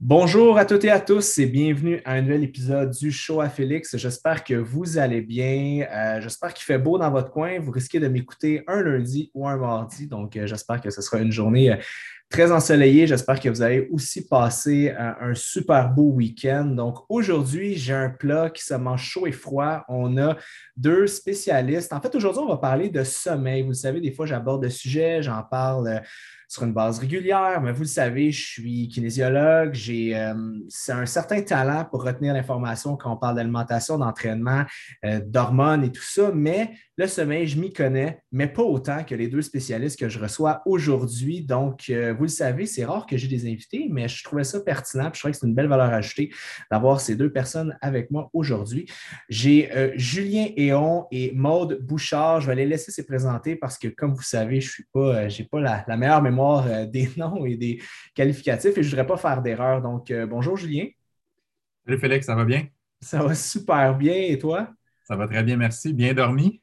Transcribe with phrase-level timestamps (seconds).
[0.00, 3.48] Bonjour à toutes et à tous et bienvenue à un nouvel épisode du Show à
[3.48, 3.96] Félix.
[3.96, 5.86] J'espère que vous allez bien.
[5.88, 7.60] Euh, j'espère qu'il fait beau dans votre coin.
[7.60, 11.20] Vous risquez de m'écouter un lundi ou un mardi, donc euh, j'espère que ce sera
[11.20, 11.76] une journée euh,
[12.34, 13.06] très ensoleillée.
[13.06, 16.64] J'espère que vous avez aussi passé un super beau week-end.
[16.64, 19.84] Donc aujourd'hui, j'ai un plat qui se mange chaud et froid.
[19.88, 20.36] On a
[20.76, 21.92] deux spécialistes.
[21.92, 23.62] En fait, aujourd'hui, on va parler de sommeil.
[23.62, 26.02] Vous savez, des fois, j'aborde le sujet, j'en parle
[26.48, 30.34] sur une base régulière, mais vous le savez, je suis kinésiologue, j'ai euh,
[30.88, 34.64] un certain talent pour retenir l'information quand on parle d'alimentation, d'entraînement,
[35.04, 39.16] euh, d'hormones et tout ça, mais le sommeil, je m'y connais, mais pas autant que
[39.16, 41.42] les deux spécialistes que je reçois aujourd'hui.
[41.42, 44.60] Donc, euh, vous le savez, c'est rare que j'ai des invités, mais je trouvais ça
[44.60, 46.32] pertinent, je trouvais que c'est une belle valeur ajoutée
[46.70, 48.86] d'avoir ces deux personnes avec moi aujourd'hui.
[49.28, 52.40] J'ai Julien Éon et Maude Bouchard.
[52.40, 55.44] Je vais les laisser se présenter parce que, comme vous savez, je suis pas, j'ai
[55.44, 57.80] pas la, la meilleure mémoire euh, des noms et des
[58.14, 59.82] qualificatifs et je ne voudrais pas faire d'erreur.
[59.82, 60.86] Donc, euh, bonjour Julien.
[61.86, 62.66] Salut Félix, ça va bien?
[63.00, 64.72] Ça va super bien et toi?
[65.04, 65.92] Ça va très bien, merci.
[65.92, 66.60] Bien dormi?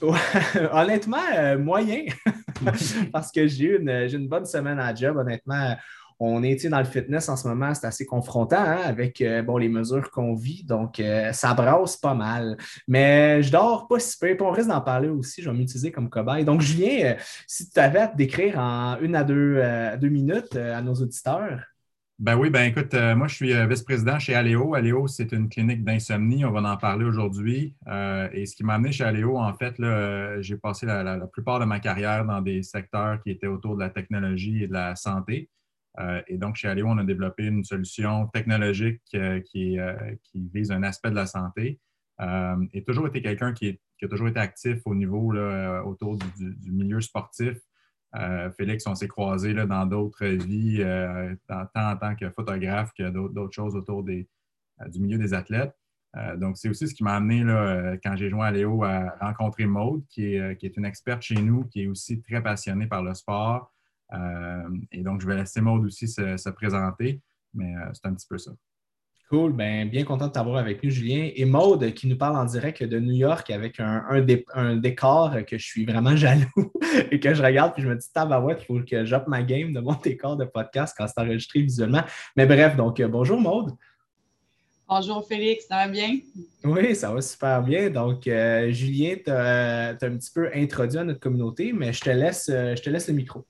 [0.72, 2.06] honnêtement, euh, moyen,
[3.12, 5.16] parce que j'ai une, une bonne semaine à job.
[5.16, 5.76] Honnêtement,
[6.24, 9.56] on est dans le fitness en ce moment, c'est assez confrontant hein, avec euh, bon,
[9.56, 10.62] les mesures qu'on vit.
[10.62, 12.56] Donc, euh, ça brasse pas mal.
[12.86, 14.36] Mais je dors pas si peu.
[14.40, 15.42] on risque d'en parler aussi.
[15.42, 16.44] Je vais m'utiliser comme cobaye.
[16.44, 17.14] Donc, Julien, euh,
[17.48, 21.58] si tu avais à te décrire en une à deux minutes à nos auditeurs.
[22.22, 24.76] Ben oui, ben écoute, moi je suis vice-président chez Aléo.
[24.76, 26.44] Aléo, c'est une clinique d'insomnie.
[26.44, 27.74] On va en parler aujourd'hui.
[28.32, 29.74] et ce qui m'a amené chez Aléo, en fait,
[30.40, 33.90] j'ai passé la, plupart de ma carrière dans des secteurs qui étaient autour de la
[33.90, 35.50] technologie et de la santé.
[35.98, 39.78] Euh, et donc, chez Aléo, on a développé une solution technologique euh, qui,
[40.34, 41.80] vise un aspect de la santé.
[42.20, 45.34] Euh, et toujours été quelqu'un qui, a toujours été actif au niveau
[45.84, 47.58] autour du, milieu sportif.
[48.56, 50.84] Félix, on s'est croisés dans d'autres vies,
[51.48, 54.26] tant en tant que photographe que d'autres choses autour du
[55.00, 55.74] milieu des athlètes.
[56.36, 57.42] donc, c'est aussi ce qui m'a amené,
[58.04, 61.84] quand j'ai joint à Léo, à rencontrer Maude, qui est, une experte chez nous, qui
[61.84, 63.72] est aussi très passionnée par le sport,
[64.14, 67.20] euh, et donc, je vais laisser Maude aussi se, présenter,
[67.54, 68.52] mais euh, c'est un petit peu ça.
[69.32, 71.30] Cool, ben, bien content de t'avoir avec nous, Julien.
[71.34, 74.04] Et Maude qui nous parle en direct de New York avec un,
[74.54, 76.70] un, décor que je suis vraiment jaloux
[77.10, 79.72] et que je regarde puis je me dis tabarouette, il faut que j'oppe ma game
[79.72, 82.02] de mon décor de podcast quand c'est enregistré visuellement.
[82.36, 83.70] Mais bref, donc euh, bonjour Maude.
[84.86, 86.18] Bonjour Félix, ça va bien?
[86.64, 87.88] Oui, ça va super bien.
[87.88, 92.82] Donc, Julien t'a un petit peu introduit à notre communauté, mais je te laisse, je
[92.82, 93.46] te laisse le micro.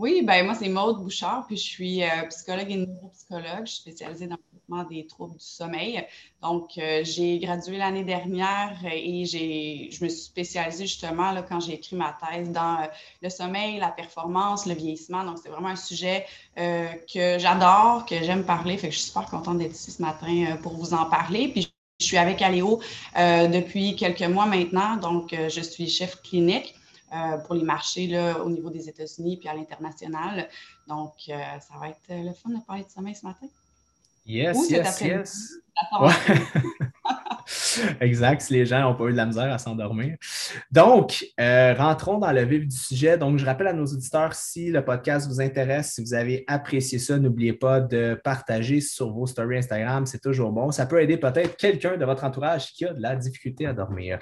[0.00, 3.66] Oui, ben moi, c'est Maude Bouchard, puis je suis euh, psychologue et neuropsychologue.
[3.66, 6.02] Je suis spécialisée dans le traitement des troubles du sommeil.
[6.40, 11.60] Donc, euh, j'ai gradué l'année dernière et j'ai, je me suis spécialisée justement là, quand
[11.60, 12.86] j'ai écrit ma thèse dans euh,
[13.20, 15.22] le sommeil, la performance, le vieillissement.
[15.22, 16.24] Donc, c'est vraiment un sujet
[16.56, 18.78] que j'adore, que j'aime parler.
[18.78, 21.48] Fait que je suis super contente d'être ici ce matin pour vous en parler.
[21.48, 22.80] Puis, je suis avec Aléo
[23.16, 24.96] depuis quelques mois maintenant.
[24.96, 26.74] Donc, je suis chef clinique.
[27.12, 30.48] Euh, pour les marchés là, au niveau des États-Unis puis à l'international.
[30.86, 33.48] Donc, euh, ça va être le fun de parler de sommeil ce matin.
[34.24, 35.54] Yes, yes, yes.
[38.00, 40.16] exact, si les gens n'ont pas eu de la misère à s'endormir.
[40.70, 43.18] Donc, euh, rentrons dans le vif du sujet.
[43.18, 46.98] Donc, je rappelle à nos auditeurs, si le podcast vous intéresse, si vous avez apprécié
[46.98, 50.06] ça, n'oubliez pas de partager sur vos stories Instagram.
[50.06, 50.70] C'est toujours bon.
[50.70, 54.18] Ça peut aider peut-être quelqu'un de votre entourage qui a de la difficulté à dormir.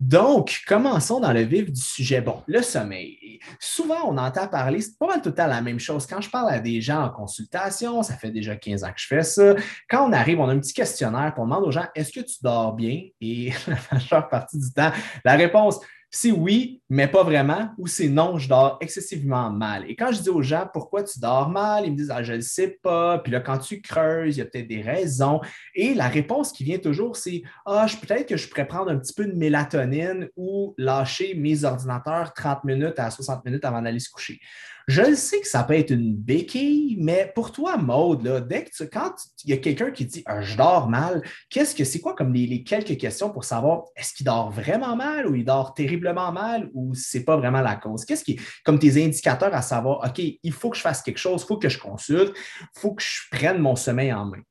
[0.00, 2.20] Donc, commençons dans le vif du sujet.
[2.20, 3.38] Bon, le sommeil.
[3.60, 6.06] Souvent, on entend parler, c'est pas mal tout le la même chose.
[6.06, 9.06] Quand je parle à des gens en consultation, ça fait déjà 15 ans que je
[9.06, 9.54] fais ça.
[9.88, 12.20] Quand on arrive, on a un petit questionnaire, pour on demande aux gens, est-ce que
[12.20, 13.02] tu dors bien?
[13.20, 14.90] Et la majeure partie du temps,
[15.24, 15.67] la réponse,
[16.10, 19.84] c'est oui, mais pas vraiment, ou c'est non, je dors excessivement mal.
[19.90, 22.32] Et quand je dis aux gens pourquoi tu dors mal, ils me disent ah, je
[22.32, 23.18] ne sais pas.
[23.18, 25.40] Puis là, quand tu creuses, il y a peut-être des raisons.
[25.74, 29.12] Et la réponse qui vient toujours, c'est Ah, peut-être que je pourrais prendre un petit
[29.12, 34.10] peu de mélatonine ou lâcher mes ordinateurs 30 minutes à 60 minutes avant d'aller se
[34.10, 34.40] coucher.
[34.88, 38.70] Je le sais que ça peut être une béquille, mais pour toi, Maude, dès que
[38.70, 39.12] tu, quand
[39.44, 42.32] il y a quelqu'un qui dit ah, je dors mal, qu'est-ce que c'est quoi comme
[42.32, 46.70] les, quelques questions pour savoir est-ce qu'il dort vraiment mal ou il dort terriblement mal
[46.72, 48.06] ou c'est pas vraiment la cause?
[48.06, 51.42] Qu'est-ce qui comme tes indicateurs à savoir OK, il faut que je fasse quelque chose,
[51.42, 52.32] il faut que je consulte,
[52.62, 54.42] il faut que je prenne mon sommeil en main?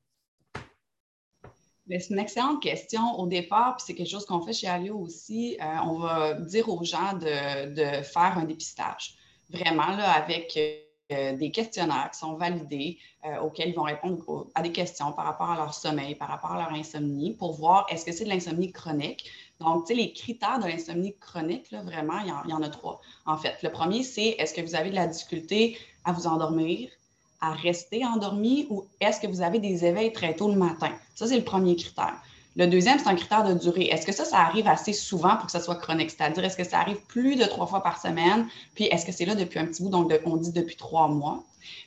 [1.90, 3.18] C'est une excellente question.
[3.18, 6.68] Au départ, puis c'est quelque chose qu'on fait chez Alio aussi, euh, on va dire
[6.68, 9.17] aux gens de faire un dépistage
[9.50, 10.56] vraiment là, avec
[11.10, 15.24] euh, des questionnaires qui sont validés, euh, auxquels ils vont répondre à des questions par
[15.24, 18.28] rapport à leur sommeil, par rapport à leur insomnie, pour voir est-ce que c'est de
[18.28, 19.24] l'insomnie chronique.
[19.58, 23.00] Donc, tu sais, les critères de l'insomnie chronique, là, vraiment, il y, en, a trois.
[23.24, 26.90] En fait, le premier, c'est est-ce que vous avez de la difficulté à vous endormir,
[27.40, 30.92] à rester endormi ou est-ce que vous avez des éveils très tôt le matin?
[31.14, 32.20] Ça, c'est le premier critère.
[32.58, 33.84] Le deuxième, c'est un critère de durée.
[33.84, 36.10] Est-ce que ça, ça arrive assez souvent pour que ça soit chronique?
[36.10, 38.48] C'est-à-dire, est-ce que ça arrive plus de trois fois par semaine?
[38.74, 41.44] Puis, est-ce que c'est là depuis un petit bout, donc on dit depuis trois mois?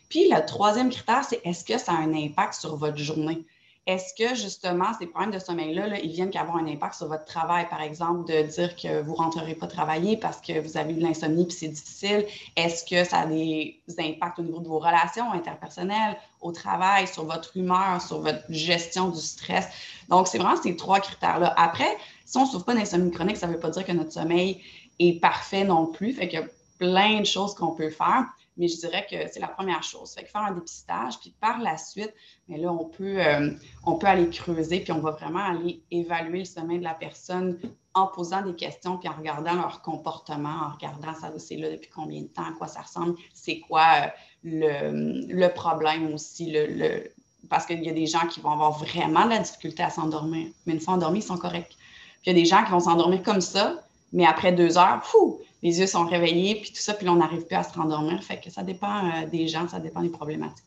[0.07, 3.43] Puis, le troisième critère, c'est est-ce que ça a un impact sur votre journée?
[3.87, 7.67] Est-ce que justement ces problèmes de sommeil-là, ils viennent qu'avoir un impact sur votre travail,
[7.67, 11.01] par exemple, de dire que vous ne rentrerez pas travailler parce que vous avez de
[11.01, 12.27] l'insomnie puis c'est difficile?
[12.55, 17.25] Est-ce que ça a des impacts au niveau de vos relations interpersonnelles, au travail, sur
[17.25, 19.67] votre humeur, sur votre gestion du stress?
[20.09, 21.51] Donc, c'est vraiment ces trois critères-là.
[21.57, 24.11] Après, si on ne souffre pas d'insomnie chronique, ça ne veut pas dire que notre
[24.11, 24.61] sommeil
[24.99, 26.13] est parfait non plus.
[26.13, 26.47] Fait qu'il y a
[26.77, 28.25] plein de choses qu'on peut faire
[28.57, 30.13] mais je dirais que c'est la première chose.
[30.13, 32.13] Fait que faire un dépistage, puis par la suite,
[32.47, 33.51] mais là, on peut, euh,
[33.85, 37.59] on peut aller creuser, puis on va vraiment aller évaluer le sommeil de la personne
[37.93, 41.89] en posant des questions, puis en regardant leur comportement, en regardant ça, c'est là depuis
[41.89, 44.07] combien de temps, à quoi ça ressemble, c'est quoi euh,
[44.43, 47.11] le, le, problème aussi, le, le
[47.49, 50.47] parce qu'il y a des gens qui vont avoir vraiment de la difficulté à s'endormir,
[50.65, 51.75] mais une fois endormis, ils sont corrects.
[52.21, 53.81] Puis il y a des gens qui vont s'endormir comme ça,
[54.13, 57.45] mais après deux heures, fou, les yeux sont réveillés, puis tout ça, puis on n'arrive
[57.45, 58.23] plus à se rendormir.
[58.23, 60.65] Fait que ça dépend euh, des gens, ça dépend des problématiques.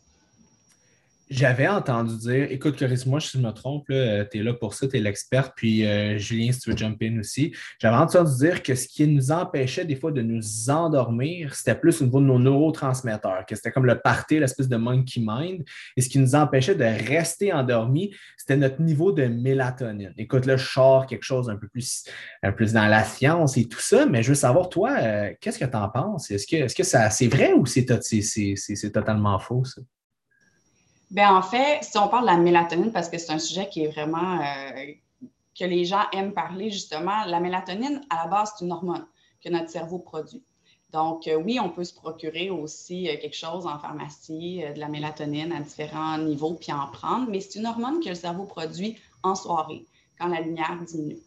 [1.31, 4.87] J'avais entendu dire, écoute, Clarisse, moi, si je me trompe, tu es là pour ça,
[4.87, 7.55] tu es l'experte, puis euh, Julien, si tu veux jump in aussi.
[7.81, 12.03] J'avais entendu dire que ce qui nous empêchait des fois de nous endormir, c'était plus
[12.03, 15.65] au niveau de nos neurotransmetteurs, que c'était comme le party, l'espèce de monkey mind.
[15.97, 20.13] Et ce qui nous empêchait de rester endormis, c'était notre niveau de mélatonine.
[20.19, 22.05] Écoute, là, je sors quelque chose un peu plus,
[22.43, 25.59] un plus dans la science et tout ça, mais je veux savoir, toi, euh, qu'est-ce
[25.59, 26.31] que tu en penses?
[26.31, 29.81] Est-ce que, est-ce que ça, c'est vrai ou c'est, c'est totalement faux, ça?
[31.15, 33.85] Bien, en fait, si on parle de la mélatonine, parce que c'est un sujet qui
[33.85, 34.93] est vraiment euh,
[35.57, 39.07] que les gens aiment parler, justement, la mélatonine, à la base, c'est une hormone
[39.41, 40.43] que notre cerveau produit.
[40.93, 44.89] Donc, euh, oui, on peut se procurer aussi euh, quelque chose en pharmacie, de la
[44.89, 48.99] mélatonine à différents niveaux, puis en prendre, mais c'est une hormone que le cerveau produit
[49.23, 49.87] en soirée,
[50.19, 51.19] quand la lumière diminue.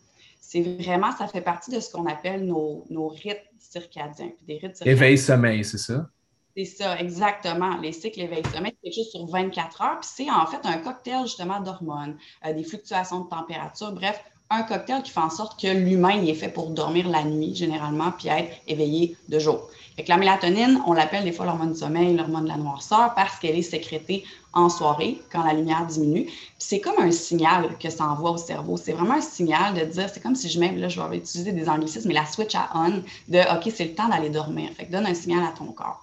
[0.41, 3.15] C'est vraiment, ça fait partie de ce qu'on appelle nos, nos
[3.57, 4.31] circadiens.
[4.45, 6.09] Des rythmes Éveil-sommeil, c'est ça?
[6.57, 7.77] C'est ça, exactement.
[7.77, 9.99] Les cycles éveil-sommeil, c'est quelque chose sur 24 heures.
[9.99, 12.17] Puis c'est en fait un cocktail justement d'hormones,
[12.47, 14.19] euh, des fluctuations de température, bref,
[14.49, 18.11] un cocktail qui fait en sorte que l'humain est fait pour dormir la nuit généralement
[18.11, 19.69] puis être éveillé de jour.
[19.95, 23.13] Fait que la mélatonine, on l'appelle des fois l'hormone du sommeil, l'hormone de la noirceur
[23.13, 26.25] parce qu'elle est sécrétée en soirée quand la lumière diminue.
[26.25, 28.77] Puis c'est comme un signal que ça envoie au cerveau.
[28.77, 31.51] C'est vraiment un signal de dire, c'est comme si je mets, là je vais utiliser
[31.51, 34.71] des anglicismes, mais la switch à on de OK, c'est le temps d'aller dormir.
[34.75, 36.01] Fait que donne un signal à ton corps.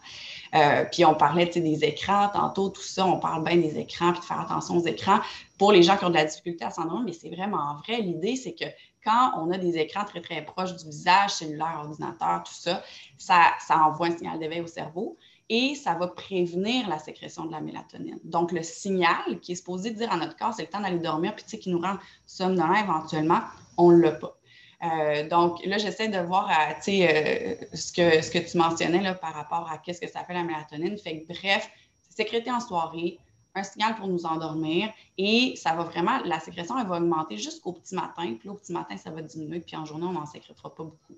[0.54, 4.20] Euh, puis on parlait des écrans tantôt, tout ça, on parle bien des écrans, puis
[4.20, 5.20] de faire attention aux écrans
[5.58, 8.00] pour les gens qui ont de la difficulté à s'endormir, mais c'est vraiment vrai.
[8.00, 8.66] L'idée, c'est que
[9.04, 12.82] quand on a des écrans très, très proches du visage, cellulaire, ordinateur, tout ça,
[13.18, 15.18] ça, envoie un signal d'éveil au cerveau
[15.50, 18.18] et ça va prévenir la sécrétion de la mélatonine.
[18.24, 21.34] Donc, le signal qui est supposé dire à notre corps, c'est le temps d'aller dormir,
[21.34, 23.40] puis tu qui nous rend somnolent éventuellement,
[23.76, 24.38] on ne l'a pas.
[24.84, 29.14] Euh, donc là, j'essaie de voir euh, euh, ce, que, ce que tu mentionnais là,
[29.14, 30.98] par rapport à qu'est-ce que ça fait la mélatonine.
[30.98, 31.70] Fait que, bref,
[32.02, 33.18] c'est sécrété en soirée,
[33.54, 37.72] un signal pour nous endormir et ça va vraiment, la sécrétion, elle va augmenter jusqu'au
[37.72, 38.34] petit matin.
[38.38, 41.16] Puis au petit matin, ça va diminuer, puis en journée, on n'en sécrétera pas beaucoup.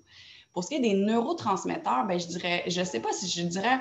[0.53, 3.45] Pour ce qui est des neurotransmetteurs, ben, je dirais, je ne sais pas si je
[3.45, 3.79] dirais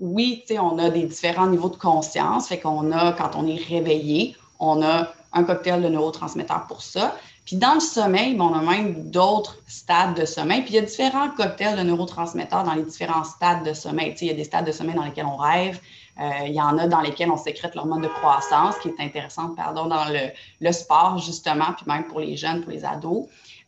[0.00, 2.48] oui, on a des différents niveaux de conscience.
[2.48, 7.16] Fait qu'on a, quand on est réveillé, on a un cocktail de neurotransmetteurs pour ça.
[7.48, 10.60] Puis dans le sommeil, on a même d'autres stades de sommeil.
[10.60, 14.10] Puis il y a différents cocktails de neurotransmetteurs dans les différents stades de sommeil.
[14.10, 15.80] Tu sais, il y a des stades de sommeil dans lesquels on rêve.
[16.20, 19.56] Euh, il y en a dans lesquels on sécrète l'hormone de croissance, qui est intéressante,
[19.56, 20.28] pardon, dans le,
[20.60, 23.24] le, sport, justement, puis même pour les jeunes, pour les ados.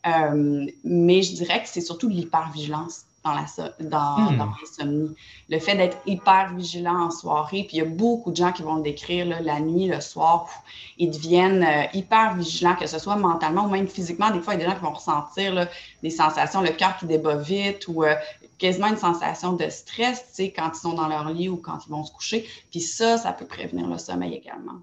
[0.07, 3.45] Euh, mais je dirais que c'est surtout l'hypervigilance dans la
[3.81, 4.55] dans, hmm.
[4.61, 5.15] l'insomnie.
[5.49, 8.63] Le fait d'être hyper vigilant en soirée, puis il y a beaucoup de gens qui
[8.63, 10.49] vont le décrire la nuit, le soir,
[10.97, 14.31] ils deviennent euh, hyper vigilants, que ce soit mentalement ou même physiquement.
[14.31, 15.69] Des fois, il y a des gens qui vont ressentir
[16.03, 18.15] des sensations, le cœur qui débat vite ou euh,
[18.59, 21.79] quasiment une sensation de stress, tu sais, quand ils sont dans leur lit ou quand
[21.87, 22.47] ils vont se coucher.
[22.71, 24.81] Puis ça, ça peut prévenir le sommeil également.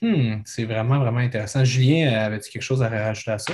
[0.00, 1.64] Hmm, c'est vraiment, vraiment intéressant.
[1.64, 3.52] Julien, euh, avais-tu quelque chose à rajouter à ça?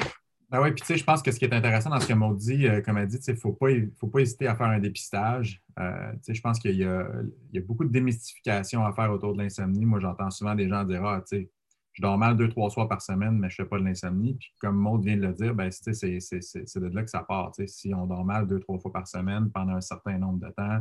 [0.50, 2.14] Ben oui, puis tu sais, je pense que ce qui est intéressant dans ce que
[2.14, 3.66] Maud dit, euh, comme elle dit, il ne faut pas,
[4.00, 5.62] faut pas hésiter à faire un dépistage.
[5.78, 9.42] Euh, tu sais, je pense qu'il y, a beaucoup de démystification à faire autour de
[9.42, 9.84] l'insomnie.
[9.84, 11.50] Moi, j'entends souvent des gens dire Ah, tu sais,
[11.98, 14.34] je dors mal deux, trois soirs par semaine, mais je ne fais pas de l'insomnie.
[14.34, 17.52] Puis comme Maud vient de le dire, ben, c'est de là que ça part.
[17.66, 20.80] Si on dort mal deux, trois fois par semaine pendant un certain nombre de temps,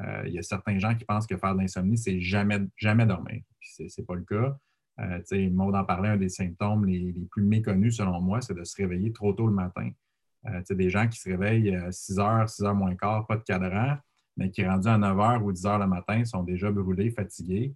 [0.00, 3.06] euh, il y a certains gens qui pensent que faire de l'insomnie, c'est jamais, jamais
[3.06, 3.42] dormir.
[3.58, 4.58] Puis ce n'est pas le cas.
[5.00, 9.32] Euh, parlait, un des symptômes les, plus méconnus selon moi, c'est de se réveiller trop
[9.32, 9.90] tôt le matin.
[10.46, 13.42] Euh, des gens qui se réveillent à 6 h, 6 h moins quart, pas de
[13.42, 13.96] cadran,
[14.36, 17.74] mais qui, rendus à 9 h ou 10 h le matin, sont déjà brûlés, fatigués,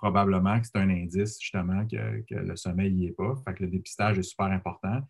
[0.00, 3.34] probablement que c'est un indice justement que, le sommeil n'y est pas.
[3.44, 5.02] Fait que le dépistage est super important.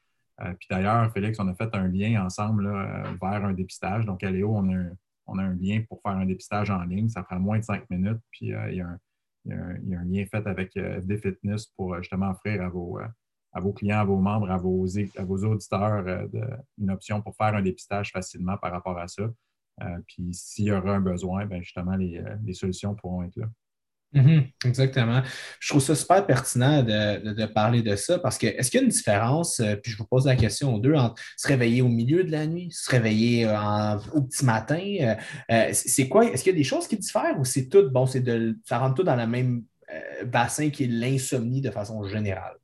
[0.43, 4.05] Euh, puis d'ailleurs, Félix, on a fait un lien ensemble euh, vers un dépistage.
[4.05, 7.09] Donc, à Léo, on a, un, a un lien pour faire un dépistage en ligne.
[7.09, 8.21] Ça prend moins de cinq minutes.
[8.31, 8.97] Puis euh,
[9.47, 9.52] il,
[9.88, 12.99] y a un, lien fait avec FD Fitness pour justement offrir à vos,
[13.52, 16.28] à vos clients, à vos membres, à vos, à vos auditeurs
[16.78, 19.30] une option pour faire un dépistage facilement par rapport à ça.
[20.06, 23.47] puis s'il y aura un besoin, bien, justement, les solutions pourront être là.
[24.12, 25.23] Mhm, exactement.
[25.61, 28.85] Je trouve ça super pertinent de, parler de ça parce que est-ce qu'il y a
[28.85, 31.88] une différence, euh, puis je vous pose la question aux deux, entre se réveiller au
[31.88, 35.17] milieu de la nuit, se réveiller euh, au petit matin,
[35.50, 36.25] euh, c'est quoi?
[36.25, 38.79] Est-ce qu'il y a des choses qui diffèrent ou c'est tout, bon, c'est de ça
[38.79, 39.64] rentre tout dans le même
[40.26, 42.57] bassin qui est l'insomnie de façon générale?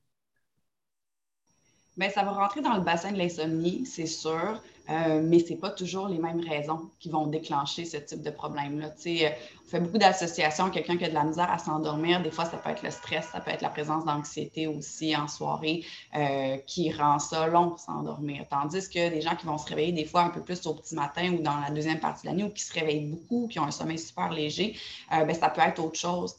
[1.97, 4.61] Bien, ça va rentrer dans le bassin de l'insomnie, c'est sûr.
[4.89, 8.31] Euh, mais ce n'est pas toujours les mêmes raisons qui vont déclencher ce type de
[8.31, 8.93] problème-là.
[9.07, 9.29] Euh,
[9.65, 10.71] on fait beaucoup d'associations.
[10.71, 13.29] Quelqu'un qui a de la misère à s'endormir, des fois, ça peut être le stress,
[13.33, 18.47] ça peut être la présence d'anxiété aussi en soirée euh, qui rend ça long s'endormir.
[18.49, 20.95] Tandis que des gens qui vont se réveiller des fois un peu plus au petit
[20.95, 23.59] matin ou dans la deuxième partie de la nuit ou qui se réveillent beaucoup, qui
[23.59, 24.77] ont un sommeil super léger,
[25.11, 26.35] ben, ça peut être autre chose.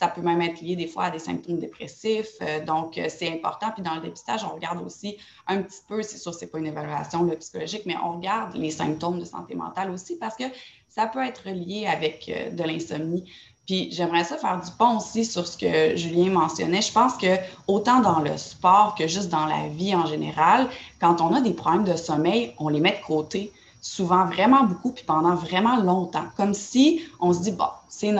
[0.00, 2.36] Ça peut même être lié des fois à des symptômes dépressifs.
[2.40, 3.66] Euh, donc, euh, c'est important.
[3.74, 6.58] Puis dans le dépistage, on regarde aussi un petit peu, c'est sûr, ce n'est pas
[6.58, 10.44] une évaluation psychologique, mais on regarde les symptômes de santé mentale aussi parce que
[10.88, 13.30] ça peut être lié avec euh, de l'insomnie.
[13.66, 16.80] Puis j'aimerais ça faire du pont aussi sur ce que Julien mentionnait.
[16.80, 21.20] Je pense que autant dans le sport que juste dans la vie en général, quand
[21.20, 25.04] on a des problèmes de sommeil, on les met de côté souvent vraiment beaucoup, puis
[25.04, 26.26] pendant vraiment longtemps.
[26.36, 28.12] Comme si on se dit, bon, c'est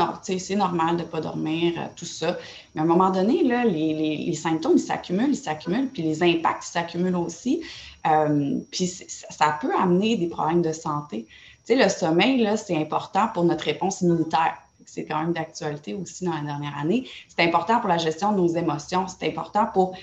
[0.57, 2.39] normal de ne pas dormir, euh, tout ça.
[2.75, 6.65] Mais à un moment donné, là, les, symptômes, ils s'accumulent, ils s'accumulent, puis les impacts
[6.65, 7.63] s'accumulent aussi.
[8.07, 11.27] Euh, puis ça peut amener des problèmes de santé.
[11.67, 14.57] Tu le sommeil, c'est important pour notre réponse immunitaire.
[14.87, 17.07] C'est quand même d'actualité aussi dans la dernière année.
[17.29, 19.07] C'est important pour la gestion de nos émotions.
[19.07, 19.95] C'est important pour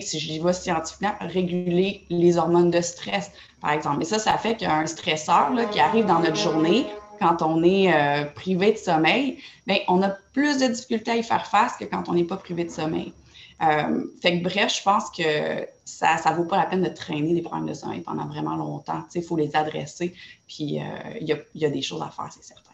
[0.00, 4.02] si je vais scientifiquement, réguler les hormones de stress, par exemple.
[4.02, 6.86] Et ça, ça fait qu'il y a un stresseur qui arrive dans notre journée
[7.20, 11.22] quand on est euh, privé de sommeil, bien, on a plus de difficultés à y
[11.22, 13.12] faire face que quand on n'est pas privé de sommeil.
[13.62, 17.34] Euh, fait que bref, je pense que ça ne vaut pas la peine de traîner
[17.34, 19.04] des problèmes de sommeil pendant vraiment longtemps.
[19.14, 20.12] Il faut les adresser,
[20.46, 20.84] puis euh,
[21.20, 22.73] il y, a des choses à faire, c'est certain.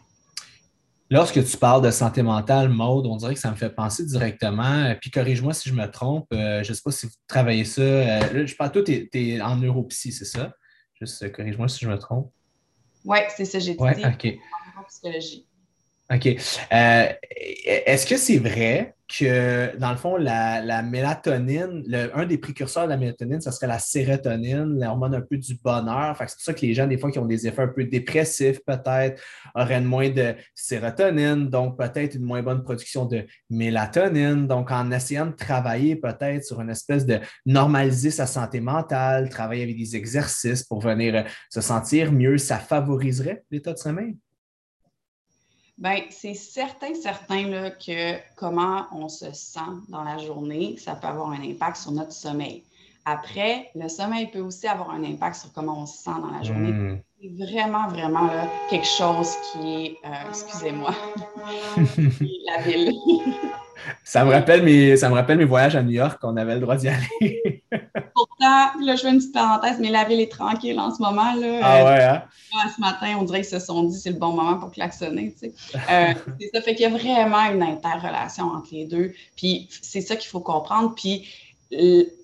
[1.13, 4.95] Lorsque tu parles de santé mentale, mode, on dirait que ça me fait penser directement.
[5.01, 6.29] Puis corrige-moi si je me trompe.
[6.33, 7.83] Euh, je ne sais pas si vous travaillez ça.
[7.83, 10.55] Euh, je parle, toi, tu es, en neuropsy, c'est ça?
[11.01, 12.31] Juste euh, corrige-moi si je me trompe.
[13.05, 13.83] Oui, c'est ça, j'ai dit.
[13.83, 14.39] Ouais, OK.
[14.79, 15.49] En psychologie.
[16.13, 16.27] OK.
[16.71, 22.97] Est-ce que c'est vrai que, dans le fond, la, mélatonine, un des précurseurs de la
[22.97, 26.17] mélatonine, ce serait la sérotonine, l'hormone un peu du bonheur.
[26.19, 28.59] c'est pour ça que les gens, des fois, qui ont des effets un peu dépressifs,
[28.65, 29.23] peut-être,
[29.55, 34.47] auraient moins de sérotonine, donc peut-être une moins bonne production de mélatonine.
[34.47, 39.63] Donc, en essayant de travailler peut-être sur une espèce de normaliser sa santé mentale, travailler
[39.63, 44.17] avec des exercices pour venir se sentir mieux, ça favoriserait l'état de sommeil?
[45.81, 51.07] Bien, c'est certain, certain là, que comment on se sent dans la journée, ça peut
[51.07, 52.65] avoir un impact sur notre sommeil.
[53.07, 56.43] Après, le sommeil peut aussi avoir un impact sur comment on se sent dans la
[56.43, 56.71] journée.
[56.71, 57.01] Hmm.
[57.19, 60.95] C'est vraiment, vraiment là, quelque chose qui est, euh, excusez-moi,
[61.77, 62.93] la ville.
[64.05, 66.61] ça, me rappelle mes, ça me rappelle mes voyages à New York, on avait le
[66.61, 67.65] droit d'y aller.
[68.41, 71.35] Là, je fais une petite parenthèse, mais la ville est tranquille en ce moment.
[71.35, 71.61] Là.
[71.63, 72.23] Ah ouais, hein?
[72.75, 75.35] Ce matin, on dirait qu'ils se sont dit c'est le bon moment pour klaxonner.
[75.39, 75.55] Tu sais.
[75.75, 76.15] Euh,
[76.55, 79.13] ça fait qu'il y a vraiment une interrelation entre les deux.
[79.37, 80.95] Puis c'est ça qu'il faut comprendre.
[80.95, 81.29] Puis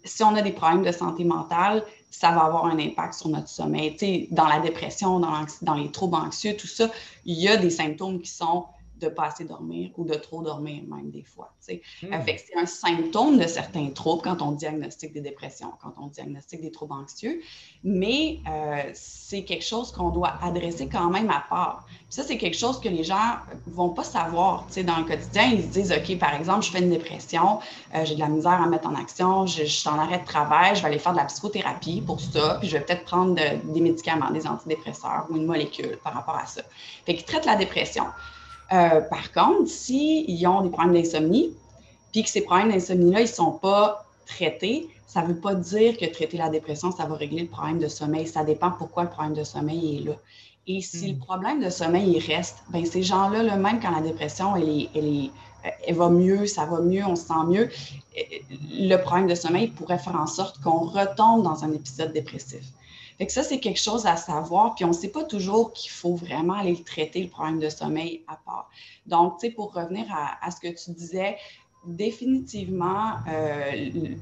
[0.04, 3.49] si on a des problèmes de santé mentale, ça va avoir un impact sur notre
[3.49, 3.92] sommeil.
[3.92, 5.32] Tu sais, dans la dépression, dans,
[5.62, 6.90] dans les troubles anxieux, tout ça,
[7.26, 8.64] il y a des symptômes qui sont
[9.00, 11.53] de pas assez dormir ou de trop dormir même des fois.
[11.69, 12.09] Hmm.
[12.26, 16.71] c'est un symptôme de certains troubles quand on diagnostique des dépressions, quand on diagnostique des
[16.71, 17.41] troubles anxieux,
[17.83, 21.87] mais euh, c'est quelque chose qu'on doit adresser quand même à part.
[22.09, 23.37] ça, c'est quelque chose que les gens
[23.67, 24.67] vont pas savoir.
[24.85, 27.59] Dans le quotidien, ils se disent, OK, par exemple, je fais une dépression,
[27.95, 30.76] euh, j'ai de la misère à mettre en action, je, suis en arrêt de travail,
[30.76, 33.81] je vais aller faire de la psychothérapie pour ça, puis je vais peut-être prendre des
[33.81, 36.62] médicaments, des antidépresseurs ou une molécule par rapport à ça.
[37.05, 38.05] Fait qu'ils traitent la dépression.
[38.73, 41.52] Euh, par contre, s'ils ont des problèmes d'insomnie,
[42.12, 45.96] puis que ces problèmes d'insomnie-là, ils ne sont pas traités, ça ne veut pas dire
[45.96, 48.26] que traiter la dépression, ça va régler le problème de sommeil.
[48.26, 50.14] Ça dépend pourquoi le problème de sommeil est là.
[50.66, 51.20] Et si le hmm.
[51.20, 55.30] problème de sommeil il reste, ben ces gens-là, là, même quand la dépression elle, elle,
[55.87, 57.70] elle, va mieux, ça va mieux, on se sent mieux,
[58.73, 62.64] le problème de sommeil pourrait faire en sorte qu'on retombe dans un épisode dépressif.
[63.18, 64.75] Fait que ça, c'est quelque chose à savoir.
[64.75, 68.23] Puis on ne sait pas toujours qu'il faut vraiment aller traiter, le problème de sommeil
[68.28, 68.70] à part.
[69.06, 71.37] Donc, tu sais, pour revenir à, ce que tu disais,
[71.87, 74.16] définitivement, euh,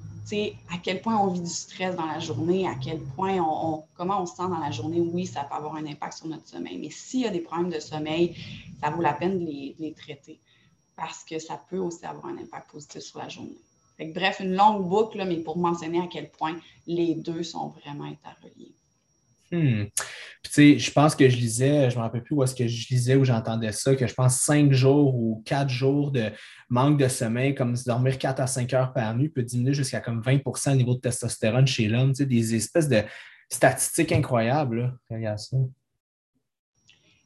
[0.70, 4.22] à quel point on vit du stress dans la journée, à quel point on, comment
[4.22, 6.78] on se sent dans la journée, oui, ça peut avoir un impact sur notre sommeil.
[6.78, 8.36] Mais s'il y a des problèmes de sommeil,
[8.80, 10.40] ça vaut la peine de les, traiter
[10.96, 13.58] parce que ça peut aussi avoir un impact positif sur la journée.
[13.98, 18.74] bref, une longue boucle, mais pour mentionner à quel point les deux sont vraiment interreliés.
[19.54, 19.84] Hmm.
[20.42, 22.66] tu sais, je pense que je lisais, je ne me rappelle plus où est-ce que
[22.66, 26.30] je lisais ou j'entendais ça, que je pense cinq jours ou quatre jours de
[26.68, 30.20] manque de sommeil, comme dormir quatre à cinq heures par nuit, peut diminuer jusqu'à comme
[30.22, 32.10] 20% le niveau de testostérone chez l'homme.
[32.10, 33.02] Tu sais, des espèces de
[33.48, 34.98] statistiques incroyables.
[35.10, 35.56] Regarde ça.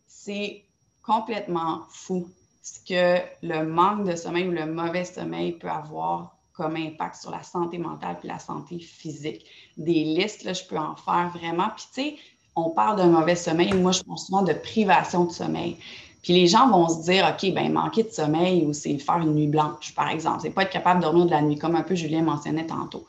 [0.07, 0.65] C'est
[1.03, 2.29] complètement fou
[2.63, 7.31] ce que le manque de sommeil ou le mauvais sommeil peut avoir comme impact sur
[7.31, 9.47] la santé mentale et la santé physique.
[9.77, 11.69] Des listes, là, je peux en faire vraiment.
[11.77, 12.17] Puis, tu sais,
[12.57, 13.73] on parle d'un mauvais sommeil.
[13.73, 15.79] Moi, je pense souvent de privation de sommeil.
[16.23, 19.35] Puis les gens vont se dire, OK, ben manquer de sommeil ou c'est faire une
[19.35, 20.41] nuit blanche, par exemple.
[20.43, 23.07] C'est pas être capable de dormir de la nuit, comme un peu Julien mentionnait tantôt.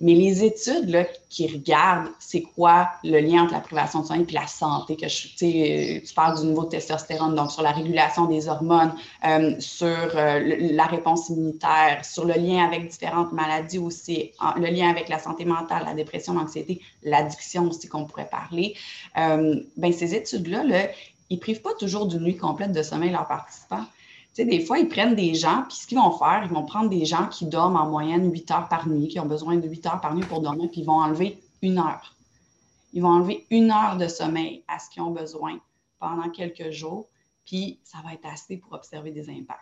[0.00, 4.26] Mais les études là, qui regardent c'est quoi le lien entre la privation de sommeil
[4.28, 8.26] et la santé, que euh, tu parles du niveau de testostérone, donc sur la régulation
[8.26, 8.94] des hormones,
[9.26, 10.40] euh, sur euh,
[10.72, 15.44] la réponse immunitaire, sur le lien avec différentes maladies aussi, le lien avec la santé
[15.44, 18.74] mentale, la dépression, l'anxiété, l'addiction aussi qu'on pourrait parler.
[19.14, 20.88] ben, ces études-là, là,
[21.30, 23.84] ils ne privent pas toujours d'une nuit complète de sommeil leurs participants.
[24.32, 26.88] Sais, des fois, ils prennent des gens, puis ce qu'ils vont faire, ils vont prendre
[26.88, 29.86] des gens qui dorment en moyenne 8 heures par nuit, qui ont besoin de 8
[29.86, 32.16] heures par nuit pour dormir, puis ils vont enlever une heure.
[32.94, 35.58] Ils vont enlever une heure de sommeil à ce qu'ils ont besoin
[35.98, 37.08] pendant quelques jours,
[37.44, 39.60] puis ça va être assez pour observer des impacts.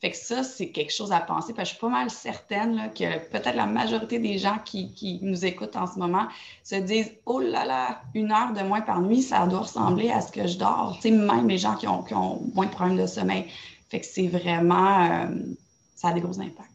[0.00, 2.90] Fait que ça, c'est quelque chose à penser, parce que je suis pas mal certaine
[2.94, 6.26] que peut-être la majorité des gens qui, nous écoutent en ce moment
[6.62, 10.20] se disent Oh là là, une heure de moins par nuit, ça doit ressembler à
[10.20, 10.98] ce que je dors.
[11.00, 13.46] Sais, même les gens qui ont moins de problèmes de sommeil.
[13.94, 15.54] Fait que c'est vraiment, euh,
[15.94, 16.68] ça a des gros impacts.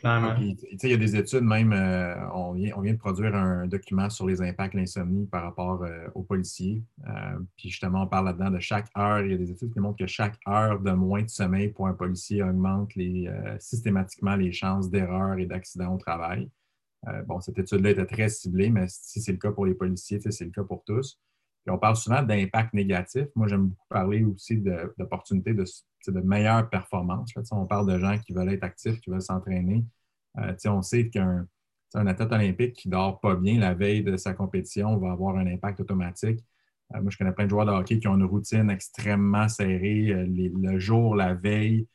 [0.00, 0.34] Clairement.
[0.36, 4.10] il y a des études, même, euh, on, vient, on, vient, de produire un document
[4.10, 6.82] sur les impacts de l'insomnie par rapport euh, aux policiers.
[7.56, 9.20] puis justement, on parle là-dedans de chaque heure.
[9.20, 11.86] Il y a des études qui montrent que chaque heure de moins de sommeil pour
[11.86, 16.50] un policier augmente les, systématiquement les chances d'erreur et d'accident au travail.
[17.28, 20.44] bon, cette étude-là était très ciblée, mais si c'est le cas pour les policiers, c'est
[20.44, 21.16] le cas pour tous
[21.70, 23.26] on parle souvent d'impact négatif.
[23.36, 24.56] Moi, j'aime beaucoup parler aussi
[24.98, 25.64] d'opportunités de,
[26.08, 27.32] de, meilleure performance.
[27.52, 29.84] on parle de gens qui veulent être actifs, qui veulent s'entraîner.
[30.38, 31.46] Euh, on sait qu'un
[31.94, 35.80] athlète olympique qui dort pas bien la veille de sa compétition va avoir un impact
[35.80, 36.40] automatique.
[36.94, 40.08] Euh, moi, je connais plein de joueurs de hockey qui ont une routine extrêmement serrée
[40.10, 41.86] euh, le jour, la veille.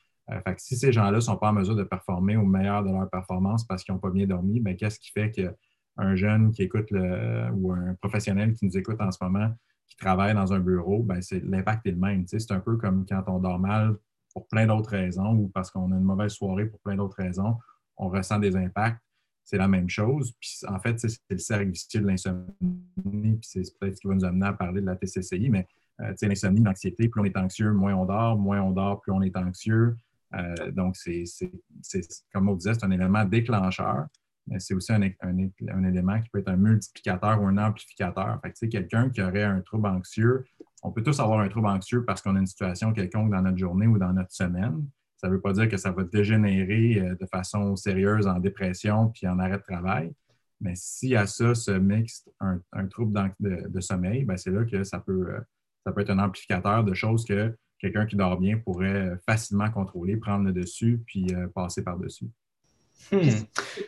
[0.57, 3.65] si ces gens-là ne sont pas en mesure de performer au meilleur de leur performance
[3.65, 5.53] parce qu'ils n'ont pas bien dormi, ben, qu'est-ce qui fait que
[5.97, 9.51] un jeune qui écoute le, ou un professionnel qui nous écoute en ce moment,
[9.87, 12.25] qui travaille dans un bureau, ben l'impact est le même.
[12.27, 13.95] c'est un peu comme quand on dort mal
[14.33, 17.57] pour plein d'autres raisons ou parce qu'on a une mauvaise soirée pour plein d'autres raisons,
[17.97, 19.01] on ressent des impacts.
[19.43, 20.33] C'est la même chose.
[20.39, 22.51] Puis en fait, c'est le cercle de l'insomnie.
[22.97, 25.65] Puis c'est peut-être ce qui va nous amener à parler de la TCCI, mais
[26.01, 29.21] euh, l'insomnie, l'anxiété, plus on est anxieux, moins on dort, moins on dort, plus on
[29.21, 29.95] est anxieux.
[30.35, 31.23] Euh, donc, c'est,
[32.33, 34.07] comme on disait, c'est un élément déclencheur
[34.59, 35.01] c'est aussi un,
[35.83, 38.39] élément qui peut être un multiplicateur ou un amplificateur.
[38.41, 40.45] Fait quelqu'un qui aurait un trouble anxieux,
[40.83, 43.57] on peut tous avoir un trouble anxieux parce qu'on a une situation quelconque dans notre
[43.57, 44.85] journée ou dans notre semaine.
[45.17, 49.09] Ça ne veut pas dire que ça va dégénérer euh, de façon sérieuse en dépression
[49.09, 50.13] puis en arrêt de travail.
[50.61, 54.99] Mais si à ça se mixe un, trouble de, sommeil, ben, c'est là que ça
[54.99, 55.39] peut, euh,
[55.85, 60.17] ça peut être un amplificateur de choses que quelqu'un qui dort bien pourrait facilement contrôler,
[60.17, 62.27] prendre le dessus puis euh, passer par-dessus.
[63.11, 63.29] Hmm.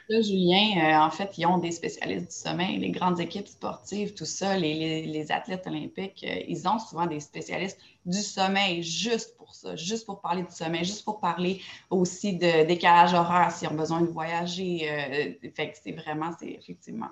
[0.07, 4.13] Là, Julien, euh, en fait, ils ont des spécialistes du sommeil, les grandes équipes sportives,
[4.13, 9.53] tout ça, les, athlètes olympiques, euh, ils ont souvent des spécialistes du sommeil juste pour
[9.53, 13.75] ça, juste pour parler du sommeil, juste pour parler aussi de décalage horaire s'ils ont
[13.75, 14.89] besoin de voyager.
[14.89, 17.09] Euh, fait que c'est vraiment, c'est effectivement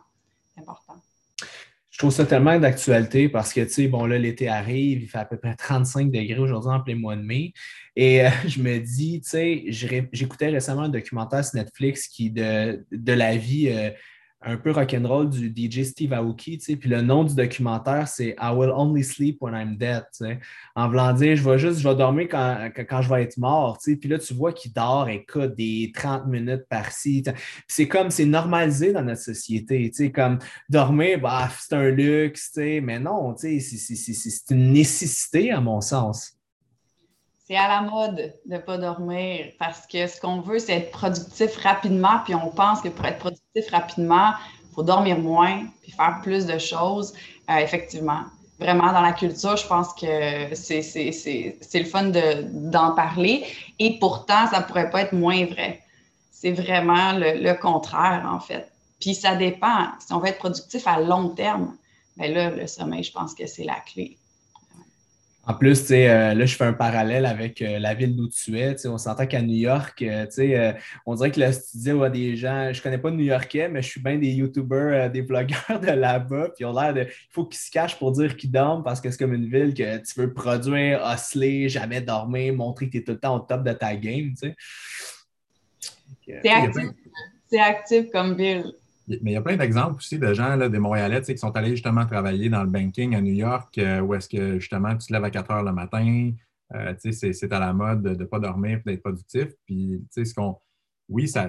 [0.58, 0.96] important
[1.98, 5.18] je trouve ça tellement d'actualité parce que, tu sais, bon, là, l'été arrive, il fait
[5.18, 7.54] à peu près 35 degrés aujourd'hui en plein mois de mai.
[7.96, 9.64] Et euh, je me dis, tu sais,
[10.12, 13.90] j'écoutais récemment un documentaire sur Netflix qui de, de la vie euh,
[14.42, 18.72] un peu rock'n'roll du DJ Steve Aoki, puis le nom du documentaire, c'est I will
[18.72, 20.04] only sleep when I'm dead.
[20.76, 23.80] En voulant dire, je vais juste, je vais dormir quand, quand, je vais être mort.
[23.84, 27.24] Puis là, tu vois qu'il dort, écoute, des 30 minutes par-ci.
[27.68, 30.38] C'est comme, c'est normalisé dans notre société, comme
[30.70, 33.60] dormir, bah, c'est un luxe, mais non, c'est
[34.52, 36.37] une nécessité à mon sens
[37.48, 40.92] c'est à la mode de ne pas dormir parce que ce qu'on veut, c'est être
[40.92, 42.20] productif rapidement.
[42.26, 44.34] Puis on pense que pour être productif rapidement,
[44.70, 47.14] il faut dormir moins, puis faire plus de choses.
[47.50, 48.24] Euh, effectivement,
[48.60, 52.12] vraiment dans la culture, je pense que c'est le fun
[52.52, 53.46] d'en parler.
[53.80, 55.82] Et pourtant, ça ne pourrait pas être moins vrai.
[56.32, 58.70] C'est vraiment le, contraire, en fait.
[59.00, 59.88] Puis ça dépend.
[60.06, 61.78] Si on veut être productif à long terme,
[62.18, 64.18] bien là, le sommeil, je pense que c'est la clé.
[65.50, 68.86] En plus, euh, là, je fais un parallèle avec euh, la ville d'où tu es.
[68.86, 70.74] On s'entend qu'à New York, euh,
[71.06, 73.82] on dirait que le studio a des gens, je ne connais pas de New-Yorkais, mais
[73.82, 77.04] je suis bien des YouTubers, des blogueurs de là-bas, puis ils ont l'air de.
[77.04, 79.74] Il faut qu'ils se cachent pour dire qu'ils dorment parce que c'est comme une ville
[79.74, 83.40] que tu veux produire, osciller, jamais dormir, montrer que tu es tout le temps au
[83.40, 84.34] top de ta game.
[86.26, 86.84] C'est actif.
[87.50, 88.74] C'est actif comme ville.
[89.08, 92.06] Mais il y a plein d'exemples aussi de gens, des Montréalais, qui sont allés justement
[92.06, 95.24] travailler dans le banking à New York, euh, où est-ce que justement tu te lèves
[95.24, 96.32] à 4 heures le matin,
[96.76, 99.48] euh, c'est à la mode de ne pas dormir et d'être productif.
[99.66, 100.58] Puis, ce qu'on.
[101.10, 101.48] Oui, ça,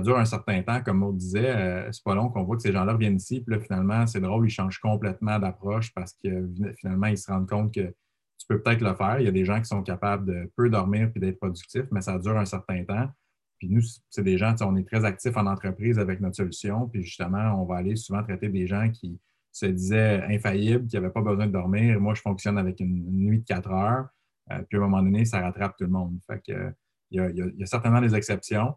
[0.00, 1.54] dure un certain temps, comme Maud disait.
[1.54, 3.42] Euh, c'est pas long qu'on voit que ces gens-là viennent ici.
[3.42, 7.48] Puis là, finalement, c'est drôle, ils changent complètement d'approche parce que finalement, ils se rendent
[7.48, 7.92] compte que
[8.38, 9.20] tu peux peut-être le faire.
[9.20, 12.00] Il y a des gens qui sont capables de peu dormir puis d'être productifs, mais
[12.00, 13.10] ça dure un certain temps.
[13.58, 16.88] Puis nous, c'est des gens, on est très actifs en entreprise avec notre solution.
[16.88, 19.18] Puis justement, on va aller souvent traiter des gens qui
[19.52, 21.98] se disaient infaillibles, qui n'avaient pas besoin de dormir.
[21.98, 24.08] Moi, je fonctionne avec une, nuit de quatre heures.
[24.52, 26.18] Euh, puis à un moment donné, ça rattrape tout le monde.
[26.26, 26.72] Fait que,
[27.10, 28.74] il, y a, certainement des exceptions,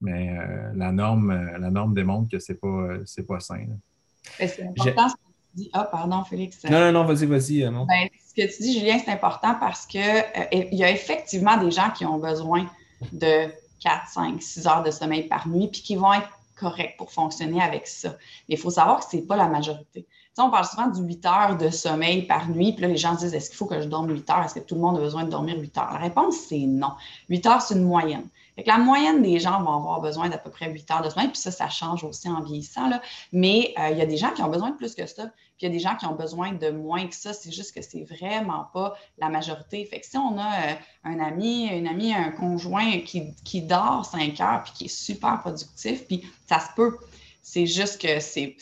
[0.00, 3.66] mais euh, la, norme, euh, la norme démontre que ce n'est pas, c'est pas sain.
[4.38, 5.70] C'est important ce que tu dis.
[5.72, 6.62] Ah, pardon, Félix.
[6.64, 7.62] Non, non, non, vas-y, vas-y.
[7.64, 11.90] Ben, ce que tu dis, Julien, c'est important parce qu'il y a effectivement des gens
[11.90, 12.70] qui ont besoin
[13.12, 17.10] de 4, 5, 6 heures de sommeil par nuit, puis qui vont être corrects pour
[17.10, 18.10] fonctionner avec ça.
[18.48, 20.06] Mais il faut savoir que ce n'est pas la majorité.
[20.38, 23.34] on parle souvent du 8 heures de sommeil par nuit, puis là, les gens disent
[23.34, 24.44] est-ce qu'il faut que je dorme 8 heures?
[24.44, 25.92] Est-ce que tout le monde a besoin de dormir 8 heures?
[25.92, 26.92] La réponse, c'est non.
[27.28, 28.28] 8 heures, c'est une moyenne
[28.66, 31.38] la moyenne des gens vont avoir besoin d'à peu près 8 heures de sommeil, puis
[31.38, 32.88] ça, ça change aussi en vieillissant.
[32.88, 33.00] Là.
[33.32, 35.60] Mais euh, il y a des gens qui ont besoin de plus que ça, puis
[35.60, 37.32] il y a des gens qui ont besoin de moins que ça.
[37.32, 39.84] C'est juste que c'est vraiment pas la majorité.
[39.84, 44.04] Fait que si on a euh, un ami, une amie, un conjoint qui, qui dort
[44.04, 46.96] 5 heures, puis qui est super productif, puis ça se peut.
[47.42, 48.56] C'est juste que c'est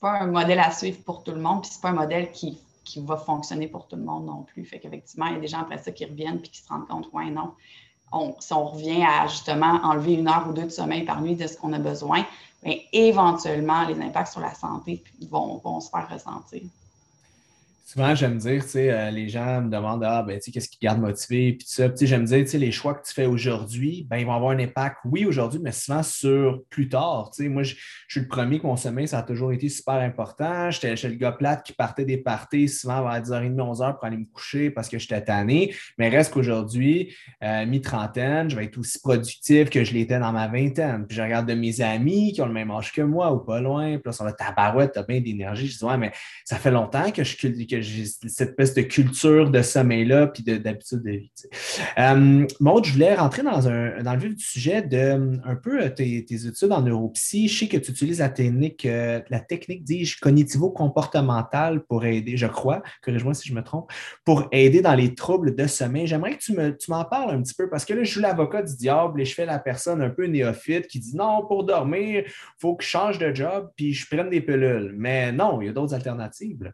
[0.00, 2.58] pas un modèle à suivre pour tout le monde, puis c'est pas un modèle qui
[2.90, 4.64] qui va fonctionner pour tout le monde non plus.
[4.64, 6.88] Fait qu'effectivement, il y a des gens après ça qui reviennent puis qui se rendent
[6.88, 7.54] compte, ouais, non,
[8.40, 11.46] si on revient à justement enlever une heure ou deux de sommeil par nuit de
[11.46, 12.24] ce qu'on a besoin,
[12.62, 16.62] bien, éventuellement, les impacts sur la santé vont, vont se faire ressentir.
[17.92, 20.68] Souvent, j'aime dire, tu sais, euh, les gens me demandent, ah, ben, tu sais, qu'est-ce
[20.68, 21.88] qui garde motivé, puis ça.
[21.88, 24.52] Puis, j'aime dire, tu sais, les choix que tu fais aujourd'hui, ben, ils vont avoir
[24.52, 27.32] un impact, oui, aujourd'hui, mais souvent sur plus tard.
[27.34, 27.74] Tu sais, moi, je,
[28.06, 30.70] suis le premier que mon sommeil, ça a toujours été super important.
[30.70, 34.26] J'étais le gars plate qui partait des parties souvent vers 10h30, 11h pour aller me
[34.32, 35.74] coucher parce que j'étais tanné.
[35.98, 40.46] Mais reste qu'aujourd'hui, euh, mi-trentaine, je vais être aussi productif que je l'étais dans ma
[40.46, 41.08] vingtaine.
[41.08, 43.60] Puis, je regarde de mes amis qui ont le même âge que moi ou pas
[43.60, 43.94] loin.
[43.94, 45.66] Puis là, sur le tabarouette, t'as bien d'énergie.
[45.66, 46.12] Je dis, ouais, mais
[46.44, 51.02] ça fait longtemps que je, que j'ai cette espèce de culture de sommeil-là puis d'habitude
[51.02, 51.32] de, vie.
[51.98, 55.82] Euh, Maud, je voulais rentrer dans, un, dans le vif du sujet de un peu
[55.82, 57.48] euh, tes, études en neuropsy.
[57.48, 62.46] Je sais que tu utilises la technique, euh, la technique, dis-je, cognitivo-comportementale pour aider, je
[62.46, 63.90] crois, corrige-moi si je me trompe,
[64.24, 66.06] pour aider dans les troubles de sommeil.
[66.06, 68.20] J'aimerais que tu, me, tu m'en parles un petit peu parce que là, je suis
[68.20, 71.64] l'avocat du diable et je fais la personne un peu néophyte qui dit non, pour
[71.64, 74.94] dormir, il faut que je change de job puis je prenne des pilules.
[74.96, 76.72] Mais non, il y a d'autres alternatives.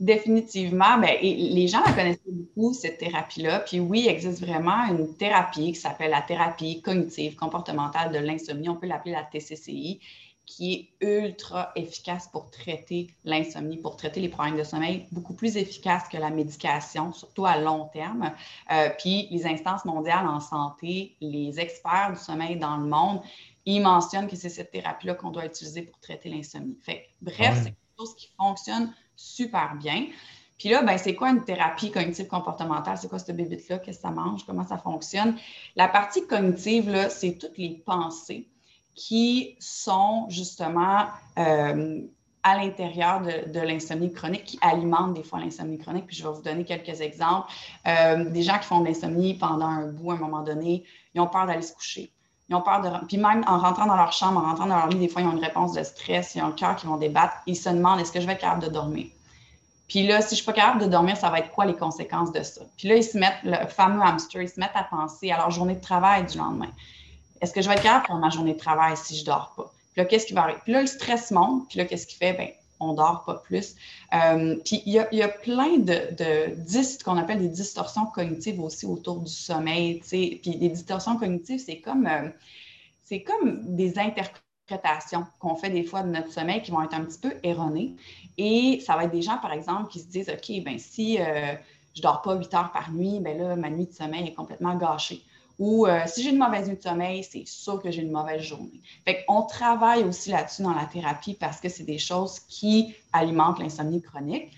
[0.00, 3.60] Définitivement, bien, les gens la connaissent beaucoup, cette thérapie-là.
[3.60, 8.68] Puis oui, il existe vraiment une thérapie qui s'appelle la thérapie cognitive comportementale de l'insomnie.
[8.68, 10.00] On peut l'appeler la TCCI,
[10.46, 15.56] qui est ultra efficace pour traiter l'insomnie, pour traiter les problèmes de sommeil, beaucoup plus
[15.56, 18.32] efficace que la médication, surtout à long terme.
[18.72, 23.22] Euh, puis les instances mondiales en santé, les experts du sommeil dans le monde,
[23.64, 26.76] ils mentionnent que c'est cette thérapie-là qu'on doit utiliser pour traiter l'insomnie.
[26.82, 30.06] Fait bref, c'est quelque chose qui fonctionne super bien.
[30.58, 32.96] Puis là, ben, c'est quoi une thérapie cognitive comportementale?
[32.98, 33.78] C'est quoi ce bébite-là?
[33.78, 34.46] Qu'est-ce que ça mange?
[34.46, 35.36] Comment ça fonctionne?
[35.76, 38.48] La partie cognitive, c'est toutes les pensées
[38.94, 41.06] qui sont justement
[41.38, 42.02] euh,
[42.44, 46.06] à l'intérieur de, l'insomnie chronique, qui alimentent des fois l'insomnie chronique.
[46.06, 47.50] Puis je vais vous donner quelques exemples.
[47.86, 51.20] Euh, des gens qui font de l'insomnie pendant un bout, à un moment donné, ils
[51.20, 52.12] ont peur d'aller se coucher.
[52.48, 53.06] Ils ont peur de.
[53.06, 55.28] Puis même en rentrant dans leur chambre, en rentrant dans leur lit, des fois, ils
[55.28, 57.34] ont une réponse de stress, ils ont le cœur qui vont débattre.
[57.46, 59.06] Ils se demandent est-ce que je vais être capable de dormir?
[59.88, 61.74] Puis là, si je ne suis pas capable de dormir, ça va être quoi les
[61.74, 62.62] conséquences de ça?
[62.76, 65.50] Puis là, ils se mettent, le fameux hamster, ils se mettent à penser à leur
[65.50, 66.70] journée de travail du lendemain.
[67.40, 69.26] Est-ce que je vais être capable de faire ma journée de travail si je ne
[69.26, 69.70] dors pas?
[69.92, 70.60] Puis là, qu'est-ce qui va arriver?
[70.64, 71.68] Puis là, le stress monte.
[71.68, 72.32] Puis là, qu'est-ce qu'il fait?
[72.32, 72.48] Bien,
[72.84, 73.74] on dort pas plus.
[74.12, 79.20] Euh, puis il y, a, plein de, de qu'on appelle des distorsions cognitives aussi autour
[79.20, 80.00] du sommeil.
[80.00, 86.08] Puis les distorsions cognitives, c'est comme, euh, comme des interprétations qu'on fait des fois de
[86.08, 87.96] notre sommeil qui vont être un petit peu erronées.
[88.38, 91.54] Et ça va être des gens, par exemple, qui se disent OK, ben si euh,
[91.94, 94.74] je dors pas 8 heures par nuit, ben là, ma nuit de sommeil est complètement
[94.76, 95.22] gâchée.
[95.58, 98.42] Ou euh, si j'ai une mauvaise nuit de sommeil, c'est sûr que j'ai une mauvaise
[98.42, 98.80] journée.
[99.04, 103.60] Fait qu'on travaille aussi là-dessus dans la thérapie parce que c'est des choses qui alimentent
[103.60, 104.50] l'insomnie chronique.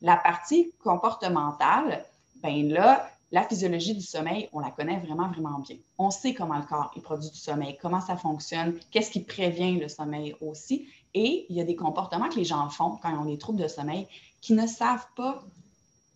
[0.00, 2.06] La partie comportementale,
[2.42, 5.76] ben là, la physiologie du sommeil, on la connaît vraiment, vraiment bien.
[5.98, 9.78] On sait comment le corps est produit du sommeil, comment ça fonctionne, qu'est-ce qui prévient
[9.78, 10.88] le sommeil aussi.
[11.12, 13.60] Et il y a des comportements que les gens font quand ils ont des troubles
[13.60, 14.06] de sommeil
[14.40, 15.42] qui ne savent pas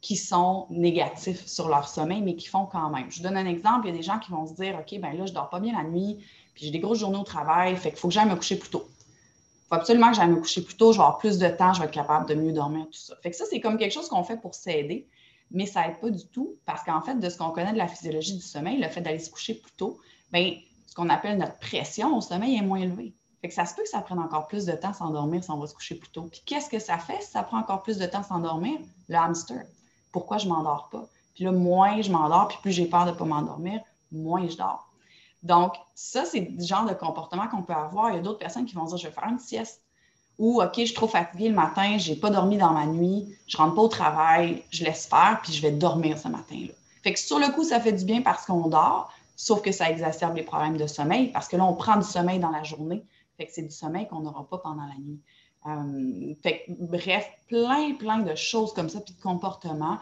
[0.03, 3.11] qu'ils sont négatifs sur leur sommeil, mais qui font quand même.
[3.11, 3.87] Je vous donne un exemple.
[3.87, 5.49] Il y a des gens qui vont se dire, OK, ben là, je ne dors
[5.49, 6.19] pas bien la nuit,
[6.55, 8.69] puis j'ai des grosses journées au travail, fait qu'il faut que j'aille me coucher plus
[8.69, 8.85] tôt.
[8.87, 11.73] Il faut absolument que j'aille me coucher plus tôt, je vais avoir plus de temps,
[11.73, 13.15] je vais être capable de mieux dormir, tout ça.
[13.23, 15.07] Fait que ça, c'est comme quelque chose qu'on fait pour s'aider
[15.53, 17.87] mais ça n'aide pas du tout parce qu'en fait, de ce qu'on connaît de la
[17.89, 19.99] physiologie du sommeil, le fait d'aller se coucher plus tôt,
[20.33, 23.15] bien, ce qu'on appelle notre pression au sommeil est moins élevée.
[23.41, 25.59] Fait que ça se peut que ça prenne encore plus de temps s'endormir si on
[25.59, 26.29] va se coucher plus tôt.
[26.31, 28.79] Puis qu'est-ce que ça fait si ça prend encore plus de temps s'endormir?
[29.09, 29.65] Le hamster.
[30.13, 31.07] Pourquoi je ne m'endors pas?
[31.35, 34.57] Puis là, moins je m'endors, puis plus j'ai peur de ne pas m'endormir, moins je
[34.57, 34.89] dors.
[35.43, 38.11] Donc, ça, c'est le genre de comportement qu'on peut avoir.
[38.11, 39.83] Il y a d'autres personnes qui vont dire, je vais faire une sieste.
[40.39, 43.37] Ou, OK, je suis trop fatiguée le matin, je n'ai pas dormi dans ma nuit,
[43.47, 46.73] je ne rentre pas au travail, je laisse faire, puis je vais dormir ce matin-là.
[47.03, 49.91] Fait que sur le coup, ça fait du bien parce qu'on dort, sauf que ça
[49.91, 53.05] exacerbe les problèmes de sommeil, parce que là, on prend du sommeil dans la journée.
[53.37, 55.21] Fait que c'est du sommeil qu'on n'aura pas pendant la nuit.
[55.67, 59.99] Euh, fait bref, plein, plein de choses comme ça, puis de comportements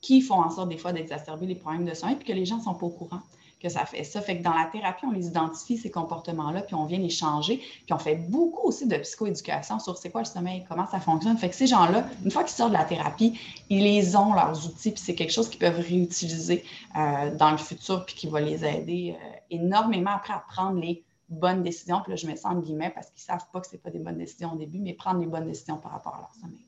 [0.00, 2.58] qui font en sorte des fois d'exacerber les problèmes de sommeil, puis que les gens
[2.58, 3.20] ne sont pas au courant
[3.60, 4.20] que ça fait ça.
[4.20, 7.58] Fait que dans la thérapie, on les identifie, ces comportements-là, puis on vient les changer.
[7.58, 11.36] Puis on fait beaucoup aussi de psychoéducation sur c'est quoi le sommeil, comment ça fonctionne.
[11.36, 14.66] Fait que ces gens-là, une fois qu'ils sortent de la thérapie, ils les ont, leurs
[14.66, 16.64] outils, puis c'est quelque chose qu'ils peuvent réutiliser
[16.96, 21.02] euh, dans le futur, puis qui va les aider euh, énormément après à prendre les
[21.28, 22.00] bonnes décisions.
[22.02, 23.78] Puis là, je mets ça en guillemets parce qu'ils ne savent pas que ce n'est
[23.78, 26.34] pas des bonnes décisions au début, mais prendre les bonnes décisions par rapport à leur
[26.34, 26.66] sommeil.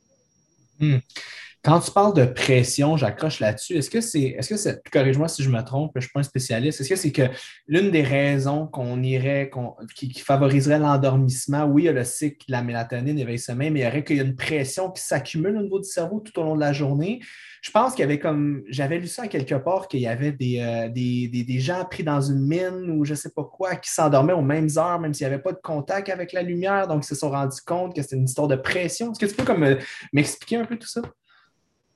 [0.78, 0.98] Hmm.
[1.62, 3.74] Quand tu parles de pression, j'accroche là-dessus.
[3.74, 6.20] Est-ce que c'est, est-ce que c'est, corrige-moi si je me trompe, je ne suis pas
[6.20, 7.28] un spécialiste, est-ce que c'est que
[7.66, 9.50] l'une des raisons qu'on irait,
[9.94, 13.84] qui, favoriserait l'endormissement, oui, il y a le cycle la mélatonine, l'éveil sommeil, mais il
[13.84, 16.44] y aurait qu'il y a une pression qui s'accumule au niveau du cerveau tout au
[16.44, 17.20] long de la journée.
[17.60, 20.60] Je pense qu'il y avait comme, j'avais lu ça quelque part, qu'il y avait des,
[20.60, 23.90] euh, des, des, gens pris dans une mine ou je ne sais pas quoi, qui
[23.90, 27.04] s'endormaient aux mêmes heures, même s'il n'y avait pas de contact avec la lumière, donc
[27.04, 29.12] ils se sont rendus compte que c'était une histoire de pression.
[29.12, 29.76] Est-ce que tu peux comme euh,
[30.14, 31.02] m'expliquer un peu tout ça?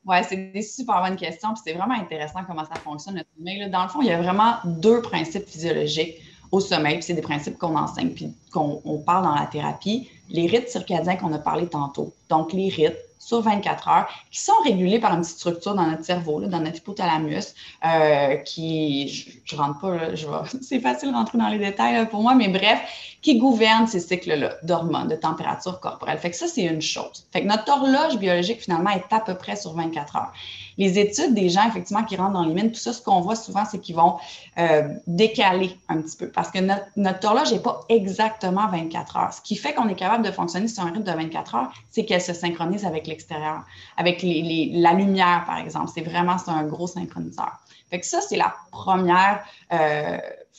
[0.06, 1.54] Oui, c'est des super bonnes questions.
[1.54, 3.70] Puis c'est vraiment intéressant comment ça fonctionne le sommeil.
[3.70, 6.16] Dans le fond, il y a vraiment deux principes physiologiques
[6.52, 6.96] au sommeil.
[6.96, 10.08] Puis c'est des principes qu'on enseigne puis qu'on parle dans la thérapie.
[10.28, 12.12] Les rythmes circadiens qu'on a parlé tantôt.
[12.28, 16.04] Donc, les rythmes sur 24 heures, qui sont régulés par une petite structure dans notre
[16.04, 19.08] cerveau, dans notre hypothalamus, euh, qui,
[19.44, 22.80] je, ne rentre pas, c'est facile de rentrer dans les détails pour moi, mais bref,
[23.22, 26.18] qui gouverne ces cycles-là d'hormones, de température corporelle.
[26.18, 27.26] Fait que ça, c'est une chose.
[27.32, 30.32] Fait que notre horloge biologique, finalement, est à peu près sur 24 heures.
[30.78, 33.36] Les études des gens, effectivement, qui rentrent dans les mines, tout ça, ce qu'on voit
[33.36, 34.16] souvent, c'est qu'ils vont
[34.58, 39.32] euh, décaler un petit peu parce que notre, notre horloge n'est pas exactement 24 heures.
[39.32, 42.04] Ce qui fait qu'on est capable de fonctionner sur un rythme de 24 heures, c'est
[42.04, 43.62] qu'elle se synchronise avec l'extérieur,
[43.96, 45.90] avec les, la lumière, par exemple.
[45.94, 47.52] C'est vraiment un gros synchroniseur.
[47.90, 50.18] Fait que ça, c'est la première euh,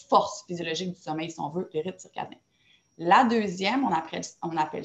[0.10, 2.38] force physiologique du sommeil, si on veut, le rythme circadien.
[2.98, 4.24] La deuxième, on appelle,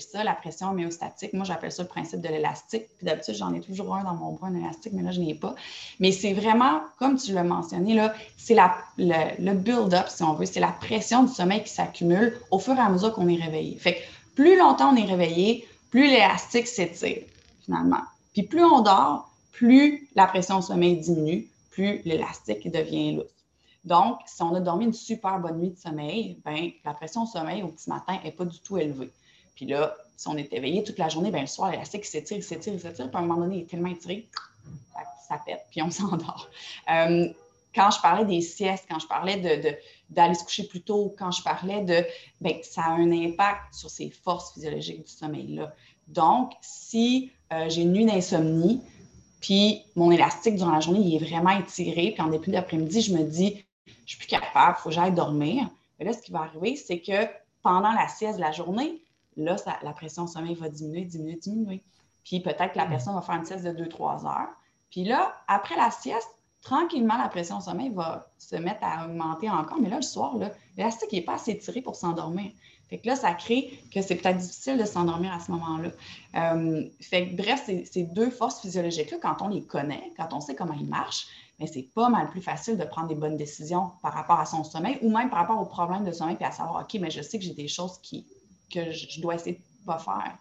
[0.01, 1.33] ça la pression homéostatique.
[1.33, 2.87] Moi, j'appelle ça le principe de l'élastique.
[2.97, 5.35] Puis d'habitude, j'en ai toujours un dans mon bras, un élastique, mais là, je n'ai
[5.35, 5.55] pas.
[6.01, 10.59] Mais c'est vraiment, comme tu l'as mentionné, c'est le, le build-up, si on veut, c'est
[10.59, 13.77] la pression du sommeil qui s'accumule au fur et à mesure qu'on est réveillé.
[13.79, 14.01] Fait que
[14.35, 17.23] plus longtemps on est réveillé, plus l'élastique s'étire,
[17.65, 18.03] finalement.
[18.33, 23.40] Puis plus on dort, plus la pression au sommeil diminue, plus l'élastique devient lousse.
[23.85, 27.27] Donc, si on a dormi une super bonne nuit de sommeil, ben, la pression au
[27.27, 29.11] sommeil au petit matin n'est pas du tout élevée.
[29.55, 32.79] Puis là, si on est éveillé toute la journée, ben, le soir, l'élastique s'étire, s'étire,
[32.79, 34.29] s'étire, puis à un moment donné, il est tellement étiré,
[35.27, 36.49] ça, pète, puis on s'endort.
[36.91, 37.29] Euh,
[37.75, 39.65] quand je parlais des siestes, quand je parlais
[40.11, 42.05] d'aller se coucher plus tôt, quand je parlais de,
[42.41, 45.73] ben, ça a un impact sur ces forces physiologiques du sommeil-là.
[46.09, 48.83] Donc, si euh, j'ai une nuit d'insomnie,
[49.41, 53.15] puis mon élastique durant la journée, il est vraiment étiré, puis en début d'après-midi, je
[53.15, 53.65] me dis,
[54.07, 55.69] je suis plus capable, il faut que j'aille dormir.
[55.99, 57.27] Mais là, ce qui va arriver, c'est que
[57.63, 59.03] pendant la sieste de la journée,
[59.37, 61.85] là, la pression au sommeil va diminuer, diminuer, diminuer.
[62.25, 62.91] Puis peut-être que la hmm.
[62.91, 64.49] personne va faire une sieste de 2-3 heures.
[64.91, 66.29] Puis là, après la sieste,
[66.63, 69.79] tranquillement, la pression au sommeil va se mettre à augmenter encore.
[69.81, 70.35] Mais là, le soir,
[70.77, 72.51] l'élastique n'est pas assez tiré pour s'endormir.
[72.89, 75.91] Fait que là, ça crée que c'est peut-être difficile de s'endormir à ce moment-là.
[76.35, 80.75] Euh, fait bref, ces deux forces physiologiques-là, quand on les connaît, quand on sait comment
[80.75, 81.29] ils marchent,
[81.61, 84.65] mais c'est pas mal plus facile de prendre des bonnes décisions par rapport à son
[84.65, 87.21] sommeil ou même par rapport aux problèmes de sommeil, puis à savoir, OK, mais je
[87.21, 88.27] sais que j'ai des choses qui
[88.73, 90.39] que je dois essayer de ne pas faire.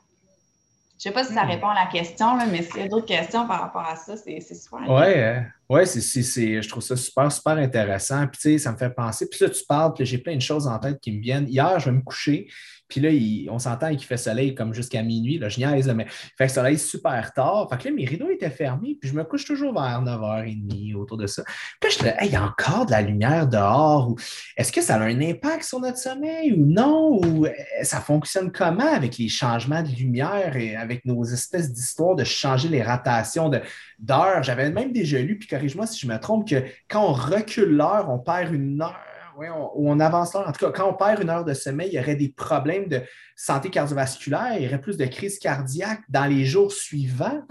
[1.02, 1.50] Je ne sais pas si ça hmm.
[1.50, 4.42] répond à la question, mais s'il y a d'autres questions par rapport à ça, c'est
[4.42, 4.82] super.
[4.82, 5.46] Oui, hein.
[5.70, 8.28] ouais, je trouve ça super, super intéressant.
[8.28, 9.30] Puis, tu sais, ça me fait penser.
[9.30, 11.48] Puis là, tu parles, puis j'ai plein de choses en tête qui me viennent.
[11.48, 12.48] Hier, je vais me coucher,
[12.90, 13.10] puis là,
[13.54, 15.40] on s'entend qu'il fait soleil comme jusqu'à minuit.
[15.48, 17.68] Je niaise, mais il fait soleil super tard.
[17.70, 21.18] Fait que là, mes rideaux étaient fermés, puis je me couche toujours vers 9h30 autour
[21.18, 21.44] de ça.
[21.80, 24.16] Puis je dis, il y a encore de la lumière dehors.
[24.58, 27.20] Est-ce que ça a un impact sur notre sommeil ou non?
[27.24, 27.52] Ou euh,
[27.84, 32.70] ça fonctionne comment avec les changements de lumière et avec nos espèces d'histoires de changer
[32.70, 33.52] les rotations
[34.00, 34.42] d'heures?
[34.42, 38.10] J'avais même déjà lu, puis corrige-moi si je me trompe, que quand on recule l'heure,
[38.10, 38.98] on perd une heure
[39.40, 40.46] oui, on, on avance là.
[40.48, 42.90] En tout cas, quand on perd une heure de sommeil, il y aurait des problèmes
[42.90, 43.02] de
[43.38, 47.42] santé cardiovasculaire, il y aurait plus de crises cardiaques dans les jours suivants.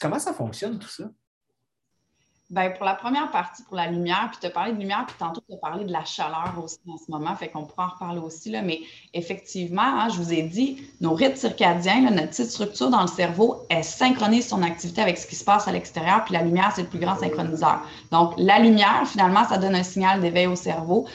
[0.00, 1.04] comment ça fonctionne tout ça?
[2.48, 5.16] Bien, pour la première partie, pour la lumière, puis tu as parlé de lumière, puis
[5.18, 7.88] tantôt tu as parlé de la chaleur aussi en ce moment, fait qu'on pourra en
[7.88, 8.82] reparler aussi, là, mais
[9.12, 13.66] effectivement, hein, je vous ai dit, nos rythmes circadiens, notre petite structure dans le cerveau,
[13.68, 16.82] elle synchronise son activité avec ce qui se passe à l'extérieur, puis la lumière, c'est
[16.82, 17.80] le plus grand synchroniseur.
[18.12, 21.08] Donc, la lumière, finalement, ça donne un signal d'éveil au cerveau.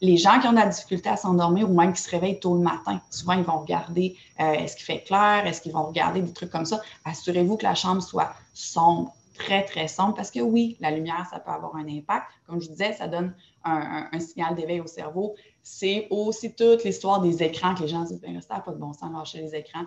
[0.00, 2.54] Les gens qui ont de la difficulté à s'endormir ou même qui se réveillent tôt
[2.54, 6.20] le matin, souvent, ils vont regarder euh, est-ce qu'il fait clair, est-ce qu'ils vont regarder
[6.20, 6.80] des trucs comme ça?
[7.04, 11.38] Assurez-vous que la chambre soit sombre, très, très sombre parce que oui, la lumière, ça
[11.38, 12.26] peut avoir un impact.
[12.46, 15.34] Comme je disais, ça donne un, signal d'éveil au cerveau.
[15.62, 18.78] C'est aussi toute l'histoire des écrans que les gens disent, ben, ça n'a pas de
[18.78, 19.84] bon sens de lâcher les écrans.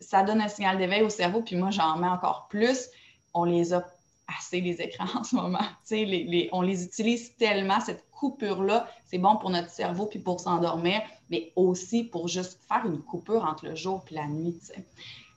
[0.00, 2.88] Ça donne un signal d'éveil au cerveau, puis moi, j'en mets encore plus.
[3.34, 3.86] On les a
[4.38, 5.64] assez, les écrans en ce moment.
[5.90, 11.02] Les, on les utilise tellement, cette coupure-là, c'est bon pour notre cerveau puis pour s'endormir,
[11.28, 14.56] mais aussi pour juste faire une coupure entre le jour et la nuit.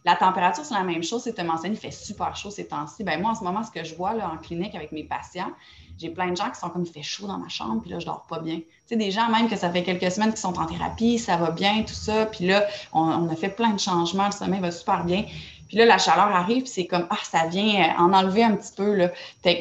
[0.06, 1.24] La température, c'est la même chose.
[1.24, 3.04] C'est mentionné, il fait super chaud ces temps-ci.
[3.04, 5.52] Ben, moi, en ce moment, ce que je vois là, en clinique avec mes patients,
[5.98, 8.00] j'ai plein de gens qui sont comme il fait chaud dans ma chambre, puis là,
[8.00, 8.58] je dors pas bien.
[8.58, 11.38] Tu sais, des gens même que ça fait quelques semaines qui sont en thérapie, ça
[11.38, 12.28] va bien, tout ça.
[12.28, 15.24] Puis là, on, a fait plein de changements, le sommeil va super bien.
[15.68, 18.74] Puis là, la chaleur arrive, puis c'est comme, ah, ça vient en enlever un petit
[18.76, 18.94] peu.
[18.94, 19.10] Là.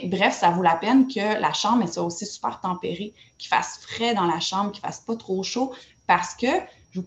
[0.04, 4.14] bref, ça vaut la peine que la chambre soit aussi super tempérée, qu'il fasse frais
[4.14, 5.72] dans la chambre, qu'il fasse pas trop chaud,
[6.06, 6.48] parce que
[6.96, 7.02] on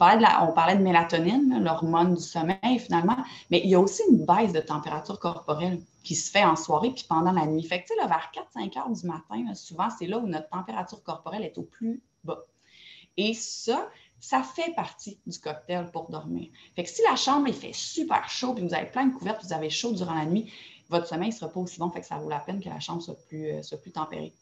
[0.53, 3.17] parlait de mélatonine, l'hormone du sommeil finalement,
[3.49, 6.91] mais il y a aussi une baisse de température corporelle qui se fait en soirée
[6.91, 7.63] puis pendant la nuit.
[7.63, 11.57] Fait que, vers 4-5 heures du matin, souvent, c'est là où notre température corporelle est
[11.57, 12.43] au plus bas.
[13.17, 16.49] Et ça, ça fait partie du cocktail pour dormir.
[16.75, 19.43] Fait que si la chambre, il fait super chaud puis vous avez plein de couvertes,
[19.43, 20.51] vous avez chaud durant la nuit,
[20.89, 21.89] votre sommeil ne sera pas aussi bon.
[21.89, 24.33] Fait que ça vaut la peine que la chambre soit plus, euh, soit plus tempérée.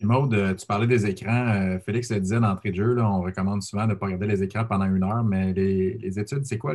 [0.00, 1.48] Maude, euh, tu parlais des écrans.
[1.48, 4.42] Euh, Félix le disait d'entrée de jeu, on recommande souvent de ne pas regarder les
[4.42, 6.74] écrans pendant une heure, mais les, études, c'est quoi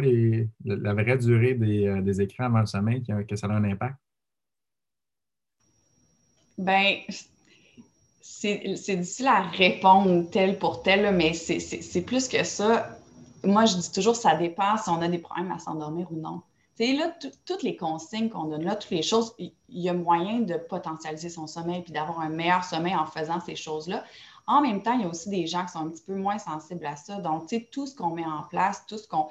[0.65, 3.95] la vraie durée euh, des, écrans avant le sommeil que ça a un impact?
[6.57, 6.97] Bien,
[8.21, 12.99] c'est difficile à répondre tel pour tel, mais c'est plus que ça.
[13.43, 16.41] Moi, je dis toujours, ça dépend si on a des problèmes à s'endormir ou non.
[16.77, 17.13] Tu là,
[17.45, 21.29] toutes les consignes qu'on donne là, toutes les choses, il y, a moyen de potentialiser
[21.29, 24.03] son sommeil puis d'avoir un meilleur sommeil en faisant ces choses-là.
[24.47, 26.39] En même temps, il y a aussi des gens qui sont un petit peu moins
[26.39, 27.17] sensibles à ça.
[27.17, 29.29] Donc, tu sais, tout ce qu'on met en place, tout ce qu'on.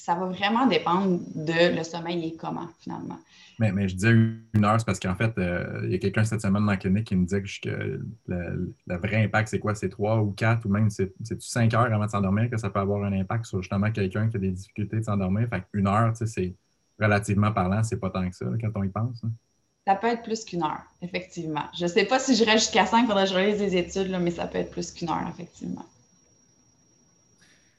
[0.00, 3.18] Ça va vraiment dépendre de le sommeil et comment, finalement.
[3.58, 4.12] Mais, mais je disais
[4.54, 6.78] une heure, c'est parce qu'en fait, euh, il y a quelqu'un cette semaine dans la
[6.78, 9.74] clinique qui me disait que, le, vrai impact, c'est quoi?
[9.74, 12.80] C'est trois ou quatre ou même c'est cinq heures avant de s'endormir que ça peut
[12.80, 15.46] avoir un impact sur justement quelqu'un qui a des difficultés de s'endormir?
[15.50, 16.54] Fait qu'une heure, tu sais, c'est
[16.98, 19.22] relativement parlant, c'est pas tant que ça quand on y pense.
[19.22, 19.30] Hein.
[19.86, 21.64] Ça peut être plus qu'une heure, effectivement.
[21.76, 24.08] Je ne sais pas si j'irai jusqu'à cinq, il faudrait que je relise des études,
[24.08, 25.84] là, mais ça peut être plus qu'une heure, effectivement.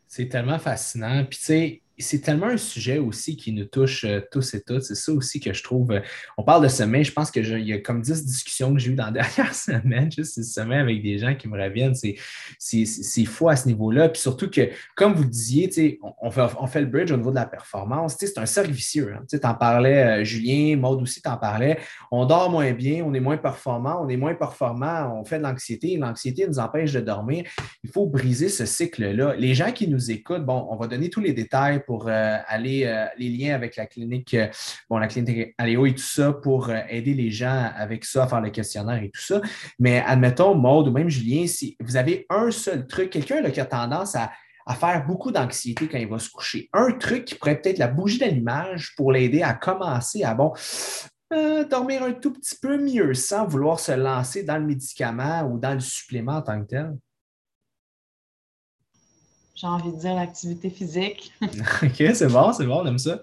[0.08, 1.24] C'est tellement fascinant.
[1.24, 4.84] Puis, tu sais, c'est tellement un sujet aussi qui nous touche euh, tous et toutes.
[4.84, 5.92] C'est ça aussi que je trouve.
[5.92, 6.00] Euh,
[6.38, 8.96] on parle de sommeil, je pense qu'il y a comme 10 discussions que j'ai eues
[8.96, 11.96] dans la dernière semaine, juste ce sommeil avec des gens qui me reviennent.
[11.96, 14.10] C'est fou à ce niveau-là.
[14.10, 17.36] Puis surtout que, comme vous disiez, on fait, on fait le bridge au niveau de
[17.36, 18.16] la performance.
[18.20, 19.14] C'est un cercle vicieux.
[19.16, 19.24] Hein.
[19.30, 21.78] Tu en parlais, euh, Julien, Maude aussi t'en parlais.
[22.12, 25.44] On dort moins bien, on est moins performant, on est moins performant, on fait de
[25.44, 25.98] l'anxiété.
[25.98, 27.46] L'anxiété nous empêche de dormir.
[27.84, 29.36] Il faut briser ce cycle-là.
[29.36, 32.86] Les gens qui nous écoutent, bon, on va donner tous les détails pour euh, aller
[32.86, 34.48] euh, les liens avec la clinique, euh,
[34.90, 38.42] bon, la clinique Aléo et tout ça pour aider les gens avec ça, à faire
[38.42, 39.42] le questionnaire et tout ça.
[39.80, 43.66] Mais admettons, Maude ou même Julien, si vous avez un seul truc, quelqu'un qui a
[43.66, 44.32] tendance à,
[44.80, 46.70] faire beaucoup d'anxiété quand il va se coucher.
[46.72, 50.54] Un truc qui pourrait peut-être la bougie d'allumage pour l'aider à commencer à bon,
[51.70, 55.74] dormir un tout petit peu mieux sans vouloir se lancer dans le médicament ou dans
[55.74, 56.94] le supplément en tant que tel?
[59.62, 61.32] J'ai envie de dire l'activité physique.
[61.42, 63.20] OK, c'est bon, c'est bon, on aime ça.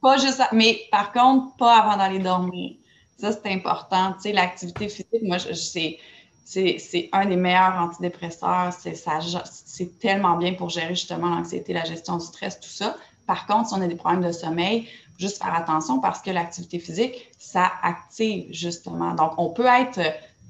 [0.00, 2.76] Pas juste, mais par contre, pas avant d'aller dormir.
[3.18, 4.12] Ça, c'est important.
[4.12, 8.72] Tu sais, l'activité physique, moi, je, c'est un des meilleurs antidépresseurs.
[8.72, 12.96] C'est tellement bien pour gérer justement l'anxiété, la gestion du stress, tout ça.
[13.26, 14.86] Par contre, si on a des problèmes de sommeil,
[15.18, 19.14] juste faire attention parce que l'activité physique, ça active justement.
[19.14, 20.00] Donc, on peut être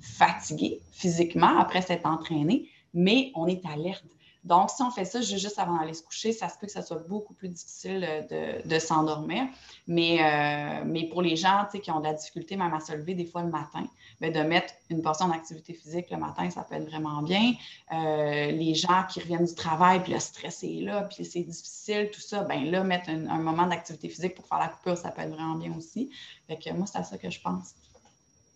[0.03, 4.05] fatigué physiquement après s'être entraîné, mais on est alerte.
[4.47, 6.83] Donc, si on fait ça juste avant d'aller se coucher, ça se peut que ça
[6.83, 8.27] soit beaucoup plus difficile
[8.65, 9.47] de, s'endormir.
[9.89, 13.15] Mais, euh, mais pour les gens qui ont de la difficulté même à se lever
[13.15, 13.85] des fois le matin,
[14.21, 17.55] bien, de mettre une portion d'activité physique le matin, ça peut être vraiment bien.
[17.93, 22.11] Euh, les gens qui reviennent du travail, puis le stress est là, puis c'est difficile,
[22.13, 25.11] tout ça, bien là, mettre un, un moment d'activité physique pour faire la coupure, ça
[25.11, 26.11] peut être vraiment bien aussi.
[26.47, 27.75] Fait que moi, c'est à ça que je pense.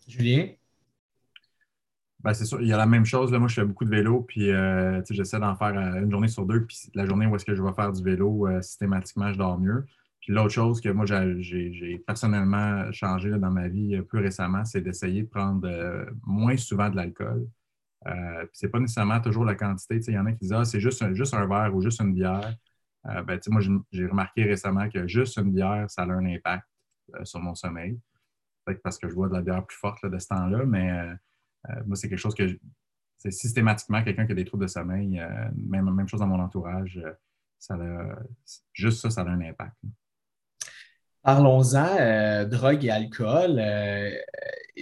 [0.07, 0.47] Julien?
[2.23, 3.31] Ben, c'est sûr, il y a la même chose.
[3.31, 3.39] Là.
[3.39, 6.45] Moi, je fais beaucoup de vélo, puis euh, j'essaie d'en faire euh, une journée sur
[6.45, 6.65] deux.
[6.65, 9.59] Puis la journée où est-ce que je vais faire du vélo, euh, systématiquement, je dors
[9.59, 9.85] mieux.
[10.19, 15.23] Puis l'autre chose que moi, j'ai personnellement changé dans ma vie plus récemment, c'est d'essayer
[15.23, 15.67] de prendre
[16.23, 17.47] moins souvent de l'alcool.
[18.05, 19.99] puis c'est pas nécessairement toujours la quantité.
[20.07, 22.01] Il y en a qui disent Ah, c'est juste un, juste un verre ou juste
[22.01, 22.53] une bière.
[23.03, 23.61] ben, moi,
[23.91, 26.67] j'ai remarqué récemment que juste une bière, ça a un impact
[27.23, 27.99] sur mon sommeil.
[28.63, 31.15] Peut-être parce que je bois de la bière plus forte de ce temps-là, mais
[31.85, 32.57] moi, c'est quelque chose que
[33.21, 36.39] c'est systématiquement quelqu'un qui a des troubles de sommeil, euh, même, même chose dans mon
[36.39, 37.13] entourage, euh,
[37.59, 37.77] ça
[38.73, 39.75] juste ça, ça a un impact.
[41.21, 43.61] Parlons-en, drogue et alcool.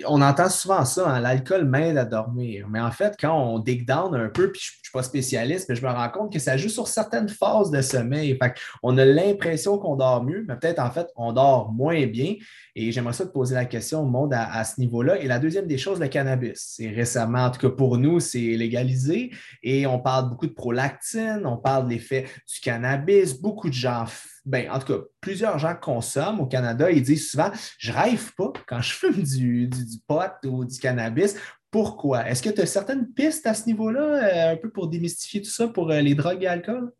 [0.05, 2.67] On entend souvent ça, hein, l'alcool m'aide à dormir.
[2.69, 5.67] Mais en fait, quand on dig down un peu, puis je ne suis pas spécialiste,
[5.69, 8.37] mais je me rends compte que ça joue sur certaines phases de sommeil.
[8.41, 12.35] Fait on a l'impression qu'on dort mieux, mais peut-être en fait, on dort moins bien.
[12.75, 15.19] Et j'aimerais ça te poser la question au monde à, ce niveau-là.
[15.19, 16.75] Et la deuxième des choses, le cannabis.
[16.75, 19.31] C'est récemment, en tout cas pour nous, c'est légalisé
[19.63, 23.33] et on parle beaucoup de prolactine, on parle de l'effet du cannabis.
[23.33, 24.05] Beaucoup de gens,
[24.49, 26.89] ben, en tout cas, plusieurs gens consomment au Canada.
[26.89, 31.35] Ils disent souvent Je rêve pas quand je fume du, du, pot ou du cannabis.
[31.69, 32.27] Pourquoi?
[32.27, 35.51] Est-ce que tu as certaines pistes à ce niveau-là, euh, un peu pour démystifier tout
[35.51, 36.91] ça pour euh, les drogues et l'alcool?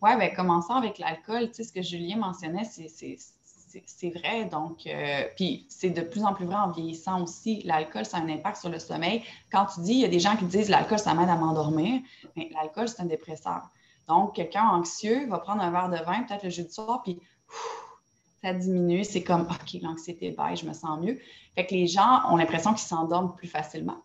[0.00, 1.48] Oui, bien, commençons avec l'alcool.
[1.48, 4.46] Tu sais, ce que Julien mentionnait, c'est vrai.
[4.46, 7.60] Donc, euh, puis c'est de plus en plus vrai en vieillissant aussi.
[7.64, 9.22] L'alcool, ça a un impact sur le sommeil.
[9.52, 12.00] Quand tu dis, il y a des gens qui disent l'alcool, ça m'aide à m'endormir,
[12.34, 13.70] mais l'alcool, c'est un dépresseur.
[14.08, 17.18] Donc, quelqu'un anxieux va prendre un verre de vin, peut-être le jeudi soir, puis
[18.42, 19.04] ça diminue.
[19.04, 21.18] C'est comme, OK, l'anxiété baisse, je me sens mieux.
[21.54, 23.96] Fait que les gens ont l'impression qu'ils s'endorment plus facilement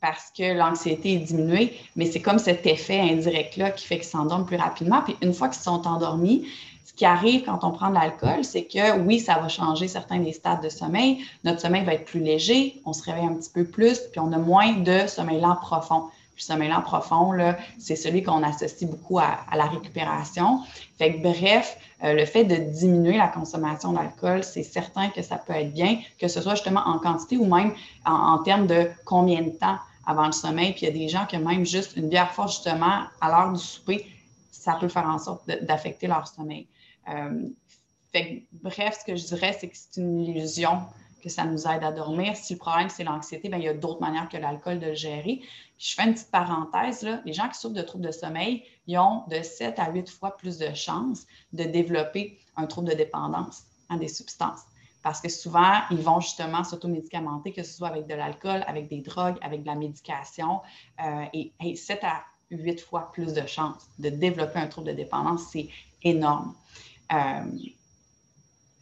[0.00, 4.46] parce que l'anxiété est diminuée, mais c'est comme cet effet indirect-là qui fait qu'ils s'endorment
[4.46, 5.02] plus rapidement.
[5.02, 6.46] Puis une fois qu'ils sont endormis,
[6.86, 10.20] ce qui arrive quand on prend de l'alcool, c'est que oui, ça va changer certains
[10.20, 11.24] des stades de sommeil.
[11.44, 14.32] Notre sommeil va être plus léger, on se réveille un petit peu plus, puis on
[14.32, 16.08] a moins de sommeil lent profond.
[16.40, 17.34] Puis sommeil lent profond,
[17.78, 20.60] c'est celui qu'on associe beaucoup à, la récupération.
[20.96, 25.36] Fait que, bref, euh, le fait de diminuer la consommation d'alcool, c'est certain que ça
[25.36, 27.74] peut être bien, que ce soit justement en quantité ou même
[28.06, 29.76] en, termes de combien de temps
[30.06, 30.72] avant le sommeil.
[30.72, 33.52] Puis il y a des gens qui même juste une bière forte, justement, à l'heure
[33.52, 34.06] du souper,
[34.50, 36.66] ça peut faire en sorte d'affecter leur sommeil.
[37.10, 37.50] Euh,
[38.62, 40.78] bref, ce que je dirais, c'est que c'est une illusion
[41.22, 42.34] que ça nous aide à dormir.
[42.34, 44.94] Si le problème, c'est l'anxiété, ben, il y a d'autres manières que l'alcool de le
[44.94, 45.42] gérer.
[45.80, 49.24] Je fais une petite parenthèse, les gens qui souffrent de troubles de sommeil, ils ont
[49.28, 53.96] de 7 à 8 fois plus de chances de développer un trouble de dépendance à
[53.96, 54.60] des substances.
[55.02, 59.00] Parce que souvent, ils vont justement s'automédicamenter, que ce soit avec de l'alcool, avec des
[59.00, 60.60] drogues, avec de la médication.
[61.02, 64.92] Euh, et, et 7 à 8 fois plus de chances de développer un trouble de
[64.92, 65.70] dépendance, c'est
[66.02, 66.54] énorme.
[67.10, 67.44] Euh,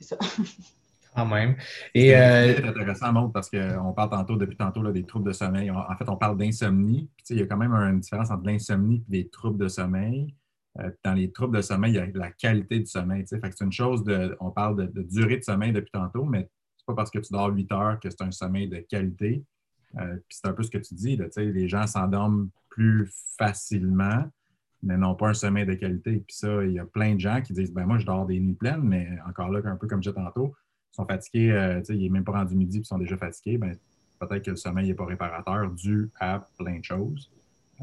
[0.00, 0.18] c'est ça.
[1.18, 1.56] Quand même.
[1.94, 5.70] Et, euh, c'est intéressant, parce qu'on parle tantôt, depuis tantôt, là, des troubles de sommeil.
[5.70, 7.10] En fait, on parle d'insomnie.
[7.30, 10.34] Il y a quand même une différence entre l'insomnie et des troubles de sommeil.
[10.78, 13.24] Euh, dans les troubles de sommeil, il y a la qualité du sommeil.
[13.26, 14.36] c'est une chose de.
[14.38, 17.48] On parle de, durée de sommeil depuis tantôt, mais c'est pas parce que tu dors
[17.48, 19.42] 8 heures que c'est un sommeil de qualité.
[19.96, 21.16] puis c'est un peu ce que tu dis.
[21.16, 24.24] Là, les gens s'endorment plus facilement
[24.82, 26.22] mais non pas un sommeil de qualité.
[26.26, 28.38] Puis ça, il y a plein de gens qui disent ben moi, je dors des
[28.38, 30.54] nuits pleines, mais encore là, un peu comme je disais tantôt,
[30.90, 33.58] sont fatigués, euh, il n'est même pas rendu midi, ils sont déjà fatigués.
[33.58, 33.76] Ben,
[34.18, 37.30] peut-être que le sommeil n'est pas réparateur dû à plein de choses.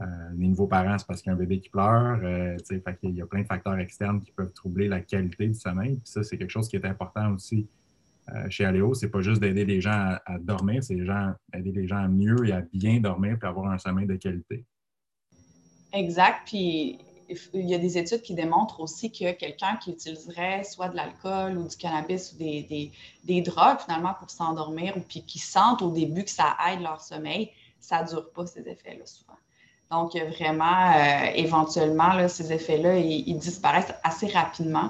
[0.02, 0.06] Euh,
[0.38, 2.20] les nouveaux parents, c'est parce qu'il y a un bébé qui pleure.
[2.24, 2.58] Euh,
[3.04, 5.96] il y a plein de facteurs externes qui peuvent troubler la qualité du sommeil.
[5.96, 7.68] Puis ça, c'est quelque chose qui est important aussi
[8.34, 8.94] euh, chez Aléo.
[8.94, 12.52] C'est pas juste d'aider les gens à, dormir, c'est aider les gens à mieux et
[12.52, 14.66] à bien dormir puis avoir un sommeil de qualité.
[15.94, 16.40] Exact.
[16.46, 17.00] Puis
[17.54, 21.58] il y a des études qui démontrent aussi que quelqu'un qui utiliserait soit de l'alcool
[21.58, 22.92] ou du cannabis ou des,
[23.24, 27.02] des, drogues finalement pour s'endormir ou puis qui sentent au début que ça aide leur
[27.02, 29.38] sommeil, ça ne dure pas ces effets-là souvent.
[29.92, 34.90] Donc, vraiment, euh, éventuellement, là, ces effets-là, ils, disparaissent assez rapidement.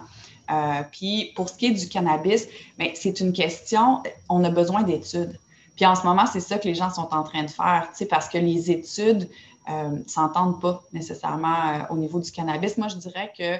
[0.49, 4.83] Euh, puis, pour ce qui est du cannabis, ben, c'est une question, on a besoin
[4.83, 5.38] d'études
[5.75, 8.29] Puis en ce moment, c'est ça que les gens sont en train de faire, parce
[8.29, 9.29] que les études
[9.68, 12.78] ne s'entendent pas nécessairement au niveau du cannabis.
[12.78, 13.59] Moi, je dirais que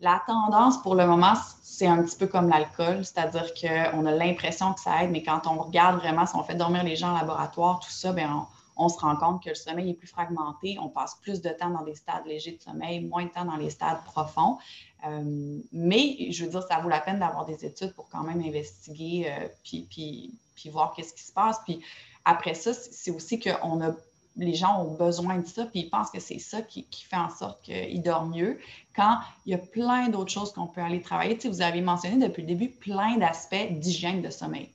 [0.00, 4.72] la tendance pour le moment, c'est un petit peu comme l'alcool, c'est-à-dire qu'on a l'impression
[4.72, 7.14] que ça aide, mais quand on regarde vraiment, si on fait dormir les gens en
[7.14, 8.46] laboratoire, tout ça, bien,
[8.76, 11.70] on, se rend compte que le sommeil est plus fragmenté, on passe plus de temps
[11.70, 14.58] dans des stades légers de sommeil, moins de temps dans les stades profonds.
[15.06, 18.40] Euh, mais je veux dire, ça vaut la peine d'avoir des études pour quand même
[18.40, 21.58] investiguer euh, puis, voir qu'est-ce qui se passe.
[21.64, 21.80] Puis
[22.24, 23.92] après ça, c'est aussi qu'on a
[24.38, 27.30] les gens ont besoin de ça, puis ils pensent que c'est ça qui, fait en
[27.30, 28.58] sorte qu'ils dorment mieux,
[28.94, 31.36] quand il y a plein d'autres choses qu'on peut aller travailler.
[31.36, 34.70] Tu vous avez mentionné depuis le début plein d'aspects d'hygiène de sommeil.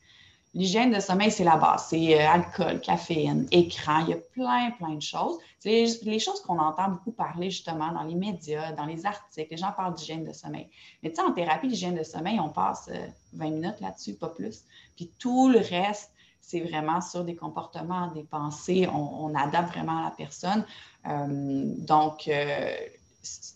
[0.55, 1.88] L'hygiène de sommeil, c'est la base.
[1.89, 4.01] C'est euh, alcool, caféine, écran.
[4.01, 5.39] Il y a plein, plein de choses.
[5.59, 9.47] C'est les, choses qu'on entend beaucoup parler justement dans les médias, dans les articles.
[9.49, 10.68] Les gens parlent d'hygiène de sommeil.
[11.01, 12.88] Mais tu sais, en thérapie, l'hygiène de sommeil, on passe
[13.34, 14.64] 20 euh, minutes là-dessus, pas plus.
[14.95, 16.12] Puis tout le reste,
[16.46, 18.88] c'est vraiment sur des comportements, des pensées.
[18.94, 20.66] On, adapte vraiment à la personne.
[21.08, 22.76] Euh, donc, euh,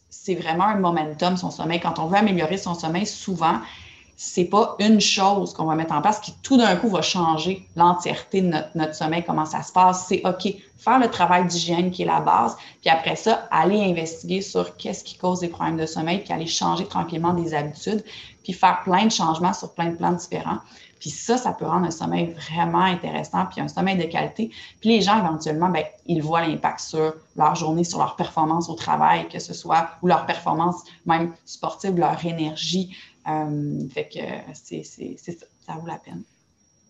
[0.09, 1.79] c'est vraiment un momentum, son sommeil.
[1.79, 3.59] Quand on veut améliorer son sommeil, souvent,
[4.15, 7.67] c'est pas une chose qu'on va mettre en place qui tout d'un coup va changer
[7.75, 10.07] l'entièreté de notre, sommeil, comment ça se passe.
[10.07, 14.41] C'est OK, faire le travail d'hygiène qui est la base, puis après ça, aller investiguer
[14.41, 18.03] sur qu'est-ce qui cause des problèmes de sommeil, puis aller changer tranquillement des habitudes,
[18.43, 20.59] puis faire plein de changements sur plein de plans différents.
[20.99, 24.51] Puis ça, ça peut rendre un sommeil vraiment intéressant, puis un sommeil de qualité.
[24.79, 28.75] Puis les gens, éventuellement, bien, ils voient l'impact sur leur journée, sur leur performance au
[28.75, 32.95] travail, que ce soit, ou leur performance même sportive, leur énergie.
[33.27, 35.31] Euh, fait que c'est ça,
[35.65, 36.23] ça vaut la peine.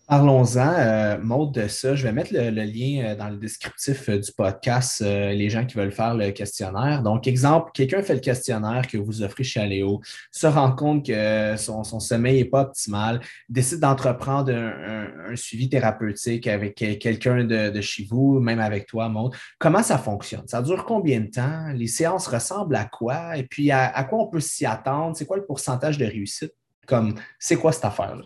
[0.08, 1.94] Parlons-en, euh, de ça.
[1.94, 5.76] Je vais mettre le, lien euh, dans le descriptif euh, du podcast, les gens qui
[5.76, 7.02] veulent faire le questionnaire.
[7.02, 10.00] Donc, exemple, quelqu'un fait le questionnaire que vous offrez chez Aléo,
[10.30, 16.76] se rend compte que son, sommeil n'est pas optimal, décide d'entreprendre un, suivi thérapeutique avec
[16.76, 19.34] quelqu'un de, chez vous, même avec toi, Maud.
[19.58, 20.48] Comment ça fonctionne?
[20.48, 21.68] Ça dure combien de temps?
[21.74, 23.36] Les séances ressemblent à quoi?
[23.36, 25.14] Et puis, à, à quoi on peut s'y attendre?
[25.16, 26.54] C'est quoi le pourcentage de réussite?
[26.86, 28.24] Comme, c'est quoi cette affaire-là?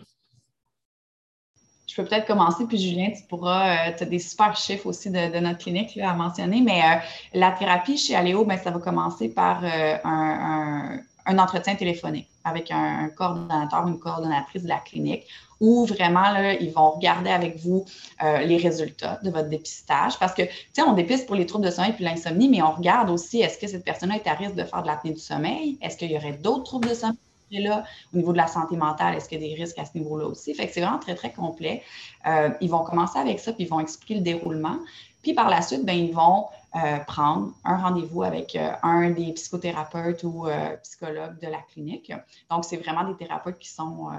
[1.93, 5.11] Je peux peut-être commencer, puis Julien, tu pourras, euh, tu as des super chiffres aussi
[5.11, 6.95] de, notre clinique à mentionner, mais euh,
[7.35, 13.09] la thérapie chez Aléo, ben, ça va commencer par euh, un, entretien téléphonique avec un,
[13.09, 15.25] coordonnateur ou une coordonnatrice de la clinique
[15.59, 17.85] où vraiment, là, ils vont regarder avec vous
[18.21, 20.19] les résultats de votre dépistage.
[20.19, 22.71] Parce que, tu sais, on dépiste pour les troubles de sommeil puis l'insomnie, mais on
[22.71, 25.77] regarde aussi est-ce que cette personne est à risque de faire de l'apnée du sommeil?
[25.81, 27.17] Est-ce qu'il y aurait d'autres troubles de sommeil?
[27.51, 30.25] Au niveau de la santé mentale, est-ce qu'il y a des risques à ce niveau-là
[30.25, 30.55] aussi?
[30.55, 31.83] C'est vraiment très, très complet.
[32.27, 34.77] Euh, ils vont commencer avec ça, puis ils vont expliquer le déroulement.
[35.21, 39.31] Puis par la suite, ben, ils vont euh, prendre un rendez-vous avec euh, un des
[39.33, 40.47] psychothérapeutes ou
[40.83, 42.11] psychologues de la clinique.
[42.49, 44.09] Donc, c'est vraiment des thérapeutes qui sont,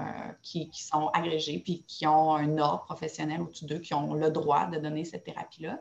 [0.41, 4.65] qui, sont agrégés, puis qui ont un ordre professionnel au-dessus d'eux, qui ont le droit
[4.67, 5.79] de donner cette thérapie-là.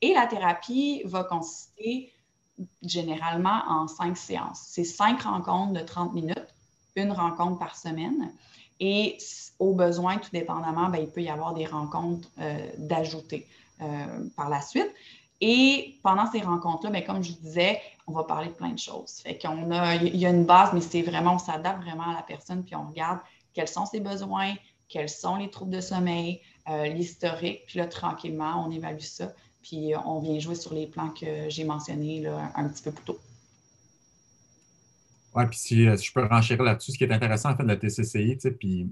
[0.00, 2.12] Et la thérapie va consister
[2.82, 4.64] généralement en cinq séances.
[4.66, 6.54] C'est cinq rencontres de 30 minutes
[6.98, 8.32] une rencontre par semaine.
[8.80, 9.18] Et
[9.58, 13.46] au besoin, tout dépendamment, ben, il peut y avoir des rencontres euh, d'ajouter
[13.80, 14.88] euh, par la suite.
[15.40, 19.20] Et pendant ces rencontres-là, ben, comme je disais, on va parler de plein de choses.
[19.22, 22.14] Fait qu'on a, il y a une base, mais c'est vraiment, on s'adapte vraiment à
[22.14, 23.20] la personne, puis on regarde
[23.52, 24.54] quels sont ses besoins,
[24.88, 29.32] quels sont les troubles de sommeil, euh, l'historique, puis là, tranquillement, on évalue ça,
[29.62, 33.04] puis on vient jouer sur les plans que j'ai mentionnés là, un petit peu plus
[33.04, 33.18] tôt.
[35.34, 37.68] Oui, puis euh, si, je peux renchérir là-dessus, ce qui est intéressant en fait de
[37.68, 38.90] la TCCI, puis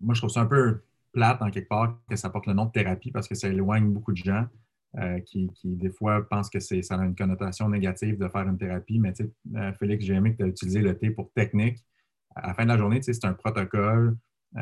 [0.00, 0.82] moi je trouve ça un peu
[1.12, 3.90] plate en quelque part que ça porte le nom de thérapie parce que ça éloigne
[3.92, 4.46] beaucoup de gens
[4.98, 8.98] euh, qui, des fois pensent que ça a une connotation négative de faire une thérapie.
[8.98, 11.78] Mais tu sais, euh, Félix, j'ai aimé que tu as utilisé le T pour technique.
[12.34, 14.16] À la fin de la journée, c'est un protocole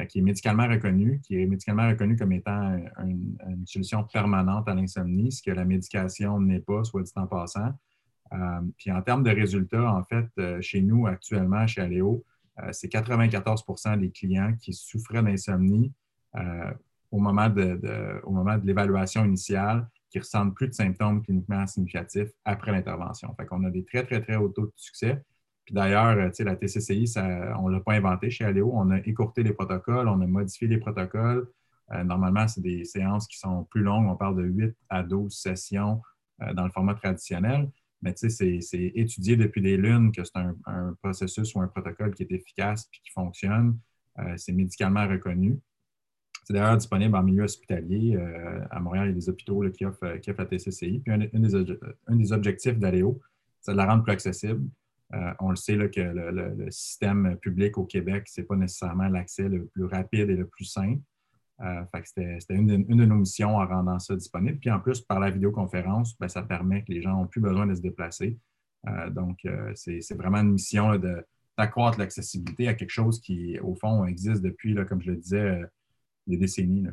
[0.09, 5.33] qui est médicalement reconnu, qui est médicalement reconnu comme étant une solution permanente à l'insomnie,
[5.33, 7.73] ce que la médication n'est pas, soit dit en passant.
[8.33, 12.25] Euh, puis en termes de résultats, en fait, euh, chez nous actuellement, chez Aléo,
[12.61, 15.93] euh, c'est 94% des clients qui souffraient d'insomnie
[17.11, 17.81] au moment de,
[18.65, 23.35] l'évaluation initiale qui ressentent plus de symptômes cliniquement significatifs après l'intervention.
[23.35, 25.21] Fait qu'on a des très, très, très hauts taux de succès.
[25.65, 27.13] Puis d'ailleurs, la TCCI,
[27.59, 28.71] on ne l'a pas inventé chez Aléo.
[28.73, 31.49] On a écourté les protocoles, on a modifié les protocoles.
[32.05, 34.09] normalement, c'est des séances qui sont plus longues.
[34.09, 36.03] On parle de 8 à 12 sessions
[36.55, 37.69] dans le format traditionnel.
[38.03, 42.15] Mais tu sais, c'est étudié depuis des lunes que c'est un, processus ou un protocole
[42.15, 43.79] qui est efficace et qui fonctionne.
[44.19, 45.59] Euh, c'est médicalement reconnu.
[46.45, 48.17] C'est d'ailleurs disponible en milieu hospitalier.
[48.17, 51.01] Euh, à Montréal, il y a des hôpitaux qui, offrent, la TCCI.
[51.01, 53.21] Puis un, des, objectifs d'Aléo,
[53.61, 54.67] c'est de la rendre plus accessible.
[55.13, 59.49] Euh, on le sait que le, système public au Québec, ce n'est pas nécessairement l'accès
[59.49, 61.03] le plus rapide et le plus simple.
[62.05, 64.59] C'était une, de nos missions en rendant ça disponible.
[64.59, 67.67] Puis en plus, par la vidéoconférence, ben, ça permet que les gens n'ont plus besoin
[67.67, 68.39] de se déplacer.
[69.11, 70.99] donc, c'est vraiment une mission
[71.59, 75.61] d'accroître l'accessibilité à quelque chose qui, au fond, existe depuis, comme je le disais,
[76.27, 76.87] des décennies.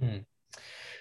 [0.00, 0.18] Hmm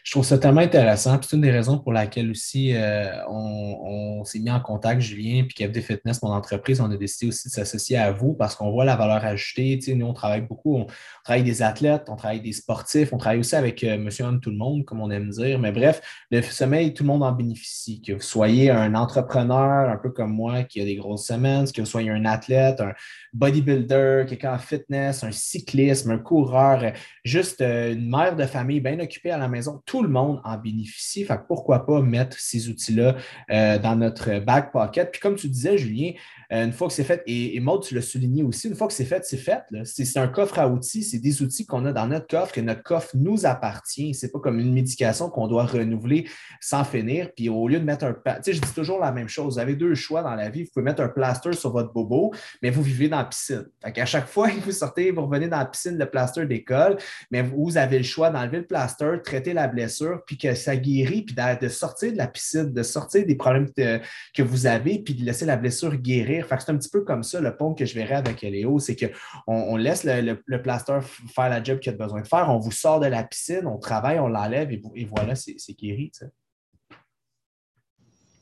[0.03, 1.19] je trouve ça tellement intéressant.
[1.21, 5.55] C'est une des raisons pour laquelle aussi euh, on, s'est mis en contact, Julien, puis
[5.55, 8.85] KFD Fitness, mon entreprise, on a décidé aussi de s'associer à vous parce qu'on voit
[8.85, 9.79] la valeur ajoutée.
[9.95, 10.87] nous, on travaille beaucoup, on,
[11.23, 14.51] travaille des athlètes, on travaille des sportifs, on travaille aussi avec euh, monsieur, homme, tout
[14.51, 15.59] le monde, comme on aime dire.
[15.59, 18.01] Mais bref, le sommeil, tout le monde en bénéficie.
[18.01, 21.81] Que vous soyez un entrepreneur, un peu comme moi, qui a des grosses semaines, que
[21.81, 22.93] vous soyez un athlète, un
[23.33, 26.93] bodybuilder, quelqu'un en fitness, un cycliste, un coureur,
[27.23, 30.57] juste euh, une mère de famille bien occupée à la maison tout le monde en
[30.57, 31.25] bénéficie.
[31.25, 33.17] Fait pourquoi pas mettre ces outils-là
[33.51, 35.11] euh, dans notre back pocket.
[35.11, 36.11] Puis comme tu disais, Julien,
[36.51, 39.05] une fois que c'est fait, et, Maud, tu l'as souligné aussi, une fois que c'est
[39.05, 39.61] fait, c'est fait.
[39.85, 42.83] C'est un coffre à outils, c'est des outils qu'on a dans notre coffre et notre
[42.83, 44.13] coffre nous appartient.
[44.13, 46.27] Ce n'est pas comme une médication qu'on doit renouveler
[46.59, 47.29] sans finir.
[47.35, 48.13] Puis au lieu de mettre un.
[48.13, 49.53] Tu sais, je dis toujours la même chose.
[49.53, 50.63] Vous avez deux choix dans la vie.
[50.63, 53.65] Vous pouvez mettre un plaster sur votre bobo, mais vous vivez dans la piscine.
[53.81, 56.97] Fait chaque fois que vous sortez, vous revenez dans la piscine, le plaster d'école,
[57.31, 61.21] mais vous avez le choix d'enlever le plaster, traiter la blessure, puis que ça guérit,
[61.21, 65.23] puis de sortir de la piscine, de sortir des problèmes que vous avez, puis de
[65.23, 68.15] laisser la blessure guérir c'est un petit peu comme ça le pont que je verrais
[68.15, 72.27] avec Léo, c'est qu'on on laisse le, plaster faire la job qu'il a besoin de
[72.27, 76.11] faire, on vous sort de la piscine, on travaille, on l'enlève et, voilà, c'est guéri.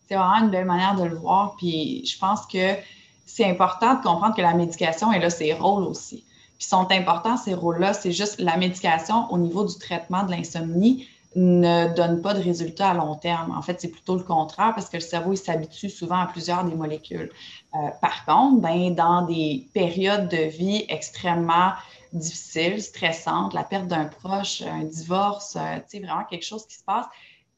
[0.08, 1.56] C'est vraiment une belle manière de le voir.
[1.58, 2.76] Puis je pense que
[3.26, 6.26] c'est important de comprendre que la médication là ses rôles aussi.
[6.58, 7.94] Puis sont importants, ces rôles-là.
[7.94, 12.90] C'est juste la médication au niveau du traitement de l'insomnie ne donne pas de résultats
[12.90, 13.52] à long terme.
[13.56, 16.76] En fait, c'est plutôt le contraire parce que le cerveau s'habitue souvent à plusieurs des
[16.76, 17.32] molécules.
[17.76, 21.74] Euh, par contre, ben, dans des périodes de vie extrêmement
[22.14, 27.06] difficiles, stressantes, la perte d'un proche, un divorce, euh, vraiment quelque chose qui se passe,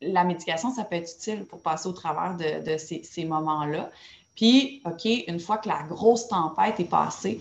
[0.02, 3.90] la médication, ça peut être utile pour passer au travers de, ces, ces moments-là.
[4.36, 7.40] Puis, OK, une fois que la grosse tempête est passée,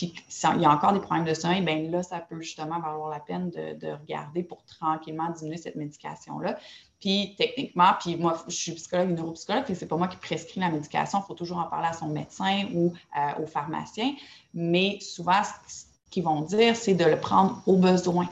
[0.00, 0.14] puis
[0.54, 3.20] il y a encore des problèmes de sommeil, bien là, ça peut justement valoir la
[3.20, 6.58] peine de, regarder pour tranquillement diminuer cette médication-là.
[7.00, 10.70] Puis techniquement, puis moi, je suis psychologue, neuropsychologue, et c'est pas moi qui prescris la
[10.70, 14.14] médication, il faut toujours en parler à son médecin ou euh, au pharmacien.
[14.54, 18.26] Mais souvent, ce qu'ils vont dire, c'est de le prendre au besoin.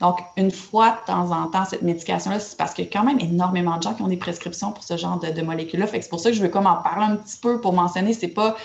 [0.00, 3.04] Donc, une fois de temps en temps, cette médication-là, c'est parce qu'il y a quand
[3.04, 5.86] même énormément de gens qui ont des prescriptions pour ce genre de, molécules-là.
[5.86, 7.74] Fait que c'est pour ça que je veux comme en parler un petit peu pour
[7.74, 8.56] mentionner, c'est pas,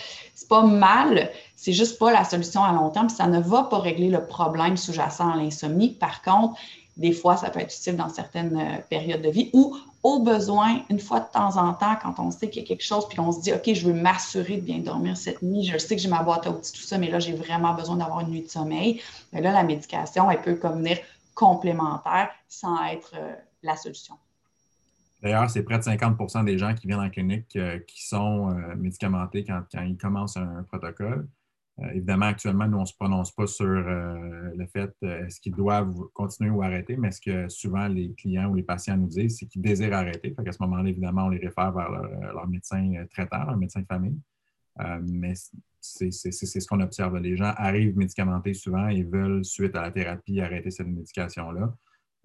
[0.48, 4.10] pas mal, c'est juste pas la solution à long terme, ça ne va pas régler
[4.10, 5.90] le problème sous-jacent à l'insomnie.
[5.90, 6.58] Par contre,
[6.96, 9.76] des fois, ça peut être utile dans certaines euh, périodes de vie ou
[10.06, 12.84] au besoin, une fois de temps en temps, quand on sait qu'il y a quelque
[12.84, 15.80] chose, puis qu'on se dit, OK, je veux m'assurer de bien dormir cette nuit, je
[15.80, 18.20] sais que j'ai ma boîte à outils, tout ça, mais là, j'ai vraiment besoin d'avoir
[18.20, 19.02] une nuit de sommeil.
[19.34, 21.00] Mais là, la médication, elle peut comme venir
[21.36, 24.16] complémentaire sans être euh, la solution.
[25.22, 28.76] D'ailleurs, c'est près de 50% des gens qui viennent en clinique euh, qui sont euh,
[28.76, 31.28] médicamentés quand, ils commencent un, protocole.
[31.94, 36.50] évidemment, actuellement, nous, on ne se prononce pas sur le fait est-ce qu'ils doivent continuer
[36.50, 39.62] ou arrêter, mais ce que souvent les clients ou les patients nous disent, c'est qu'ils
[39.62, 40.34] désirent arrêter.
[40.38, 44.18] À ce moment-là, évidemment, on les réfère vers leur, médecin traitant, leur médecin de famille.
[44.78, 45.34] Mais
[45.82, 47.18] c'est ce qu'on observe.
[47.18, 51.74] Les gens arrivent médicamentés souvent et veulent, suite à la thérapie, arrêter cette médication-là.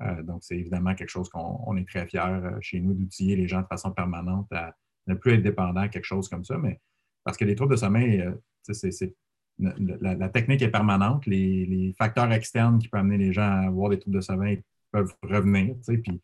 [0.03, 3.46] Euh, donc, c'est évidemment quelque chose qu'on est très fiers euh, chez nous d'outiller les
[3.46, 4.74] gens de façon permanente à
[5.07, 6.57] ne plus être dépendants à quelque chose comme ça.
[6.57, 6.80] Mais
[7.24, 9.11] parce que les troubles de sommeil, euh,
[9.59, 11.26] la, technique est permanente.
[11.26, 15.14] Les, facteurs externes qui peuvent amener les gens à avoir des troubles de sommeil peuvent
[15.22, 15.76] revenir.
[15.86, 16.22] Puis,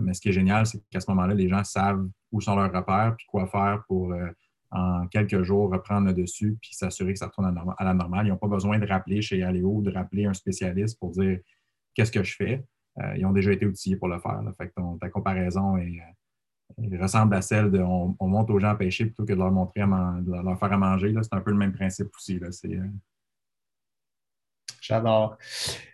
[0.00, 2.72] mais ce qui est génial, c'est qu'à ce moment-là, les gens savent où sont leurs
[2.72, 4.14] repères puis quoi faire pour
[4.74, 7.46] en quelques jours, reprendre le dessus puis s'assurer que ça retourne
[7.78, 8.26] à, la normale.
[8.26, 11.38] Ils n'ont pas besoin de rappeler chez Aléo, de rappeler un spécialiste pour dire
[11.94, 12.64] qu'est-ce que je fais.
[13.00, 14.40] Euh, ils ont déjà été outillés pour le faire.
[15.00, 19.32] Ta comparaison euh, ressemble à celle de on, monte aux gens à pêcher plutôt que
[19.32, 21.14] de leur montrer de leur faire à manger.
[21.22, 22.40] C'est un peu le même principe aussi.
[22.40, 22.48] Là.
[24.86, 25.38] J'adore.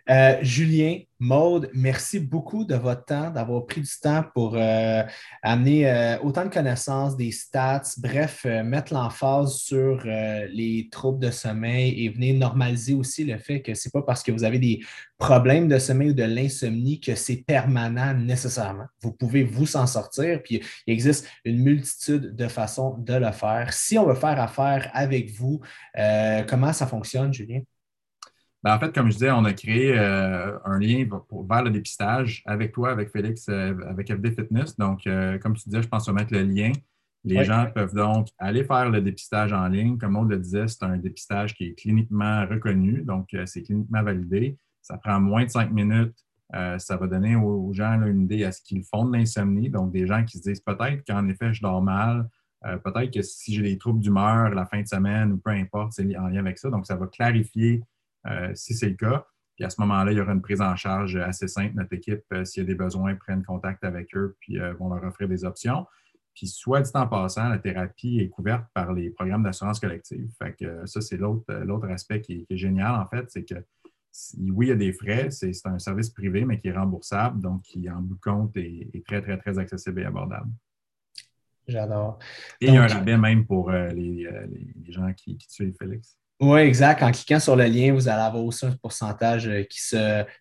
[0.09, 5.03] Euh, Julien, Maude, merci beaucoup de votre temps, d'avoir pris du temps pour euh,
[5.41, 12.03] amener euh, autant de connaissances, des stats, bref, mettre l'emphase sur les troubles de sommeil
[12.03, 14.81] et venir normaliser aussi le fait que ce n'est pas parce que vous avez des
[15.17, 18.87] problèmes de sommeil ou de l'insomnie que c'est permanent nécessairement.
[19.01, 23.71] Vous pouvez vous en sortir, puis il existe une multitude de façons de le faire.
[23.71, 25.61] Si on veut faire affaire avec vous,
[26.49, 27.61] comment ça fonctionne, Julien?
[28.63, 31.05] Ben, en fait, comme je disais, on a créé euh, un lien
[31.49, 34.77] vers le dépistage avec toi, avec Félix, euh, avec FD Fitness.
[34.77, 36.71] Donc, euh, comme tu disais, je pense qu'on va mettre le lien.
[37.23, 39.97] Les gens peuvent donc aller faire le dépistage en ligne.
[39.97, 44.57] Comme on le disait, c'est un dépistage qui est cliniquement reconnu, donc c'est cliniquement validé.
[44.81, 46.15] Ça prend moins de cinq minutes.
[46.51, 49.69] Ça va donner aux, gens une idée à ce qu'ils font de l'insomnie.
[49.69, 52.27] Donc, des gens qui se disent peut-être qu'en effet, je dors mal,
[52.63, 56.17] peut-être que si j'ai des troubles d'humeur la fin de semaine ou peu importe, c'est
[56.17, 56.71] en lien avec ça.
[56.71, 57.83] Donc, ça va clarifier
[58.53, 59.25] si c'est le cas.
[59.55, 61.75] Puis à ce moment-là, il y aura une prise en charge assez simple.
[61.75, 65.27] Notre équipe, s'il y a des besoins, prennent contact avec eux puis vont leur offrir
[65.27, 65.85] des options.
[66.33, 70.29] Puis, soit dit en passant, la thérapie est couverte par les programmes d'assurance collective.
[70.41, 73.55] Fait que ça, c'est l'autre aspect qui est, génial, en fait, c'est que
[74.39, 77.63] oui, il y a des frais, c'est un service privé, mais qui est remboursable, donc
[77.63, 80.49] qui, en bout de compte, est, très, très, très accessible et abordable.
[81.67, 82.19] J'adore.
[82.59, 85.75] Et il y a un rabais même pour euh, euh, les, gens qui, qui suivent
[85.77, 86.17] Félix.
[86.43, 87.03] Oui, exact.
[87.03, 89.79] En cliquant sur le lien, vous allez avoir aussi un pourcentage euh, qui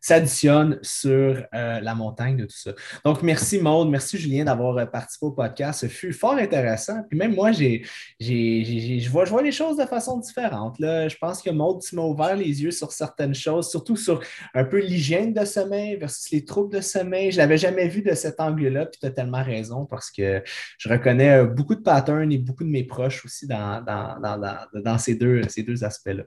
[0.01, 2.71] s'additionne sur euh, la montagne de tout ça.
[3.05, 5.81] Donc, merci Maude, merci Julien d'avoir euh, participé au podcast.
[5.81, 7.03] Ce fut fort intéressant.
[7.07, 10.79] Puis même moi, je, vois, vois les choses de façon différente.
[10.79, 11.07] Là.
[11.07, 14.23] Je pense que Maude, tu m'as ouvert les yeux sur certaines choses, surtout sur
[14.55, 17.31] un peu l'hygiène de sommeil versus les troubles de sommeil.
[17.31, 20.43] Je ne l'avais jamais vu de cet angle-là, puis tu as tellement raison parce que
[20.79, 25.43] je reconnais beaucoup de patterns et beaucoup de mes proches aussi dans, dans, ces, deux,
[25.47, 26.25] ces deux aspect-là.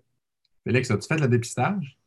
[0.66, 1.98] Félix, as-tu fait le dépistage?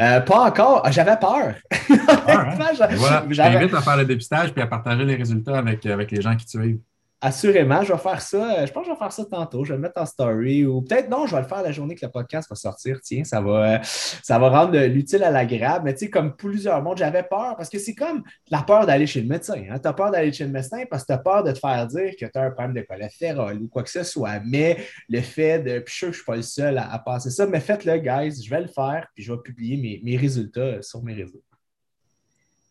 [0.00, 0.82] Euh, pas encore.
[0.84, 1.54] Ah, j'avais peur.
[2.32, 2.54] Hein?
[2.96, 3.24] voilà.
[3.28, 6.36] Je t'invite à faire le dépistage et à partager les résultats avec, avec les gens
[6.36, 6.80] qui te suivent.
[7.22, 8.64] Assurément, je vais faire ça.
[8.64, 9.62] Je pense que je vais faire ça tantôt.
[9.62, 11.94] Je vais le mettre en story ou peut-être non, je vais le faire la journée
[11.94, 12.98] que le podcast va sortir.
[13.02, 15.84] Tiens, ça va, ça va rendre l'utile à l'agréable.
[15.84, 19.06] Mais tu sais, comme plusieurs mondes, j'avais peur parce que c'est comme la peur d'aller
[19.06, 19.62] chez le médecin.
[19.70, 19.78] Hein.
[19.78, 21.86] Tu as peur d'aller chez le médecin parce que tu as peur de te faire
[21.88, 24.40] dire que tu as un problème de cholestérol ou quoi que ce soit.
[24.46, 24.78] Mais
[25.10, 25.78] le fait de.
[25.80, 27.60] Puis je suis sûr que je ne suis pas le seul à, passer ça, mais
[27.60, 28.42] faites-le, guys.
[28.42, 31.42] Je vais le faire puis je vais publier mes, mes résultats sur mes réseaux.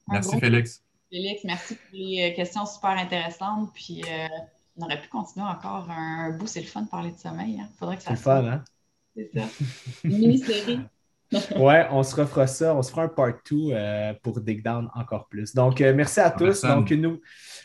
[0.08, 0.84] Merci, Félix.
[1.10, 3.74] Félix, merci pour les euh, questions super intéressantes.
[3.74, 4.28] Puis euh,
[4.78, 6.48] on aurait pu continuer encore un bout.
[6.48, 7.60] C'est le fun de parler de sommeil.
[7.60, 7.70] Hein.
[7.78, 8.64] Faudrait que ça C'est le fun, hein?
[9.16, 9.46] C'est ça.
[10.04, 10.80] Une mini-série.
[11.58, 12.76] ouais, on se refera ça.
[12.76, 15.54] On se fera un part 2 euh, pour Dig Down encore plus.
[15.54, 16.62] Donc, merci à tous.
[16.62, 17.20] Donc, nous.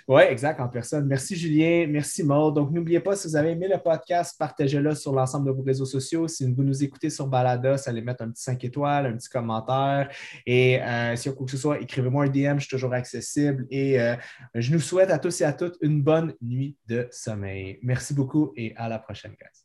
[0.07, 1.07] Oui, exact, en personne.
[1.07, 2.55] Merci Julien, merci Maud.
[2.55, 5.87] Donc, n'oubliez pas, si vous avez aimé le podcast, partagez-le sur l'ensemble de vos réseaux
[5.87, 6.29] sociaux.
[6.29, 10.11] Si vous nous écoutez sur Balada, allez mettre un petit 5 étoiles, un petit commentaire.
[10.45, 12.93] Et euh, s'il y a quoi que ce soit, écrivez-moi un DM, je suis toujours
[12.93, 13.67] accessible.
[13.71, 14.15] Et euh,
[14.55, 17.79] je nous souhaite à tous et à toutes une bonne nuit de sommeil.
[17.83, 19.64] Merci beaucoup et à la prochaine, guys.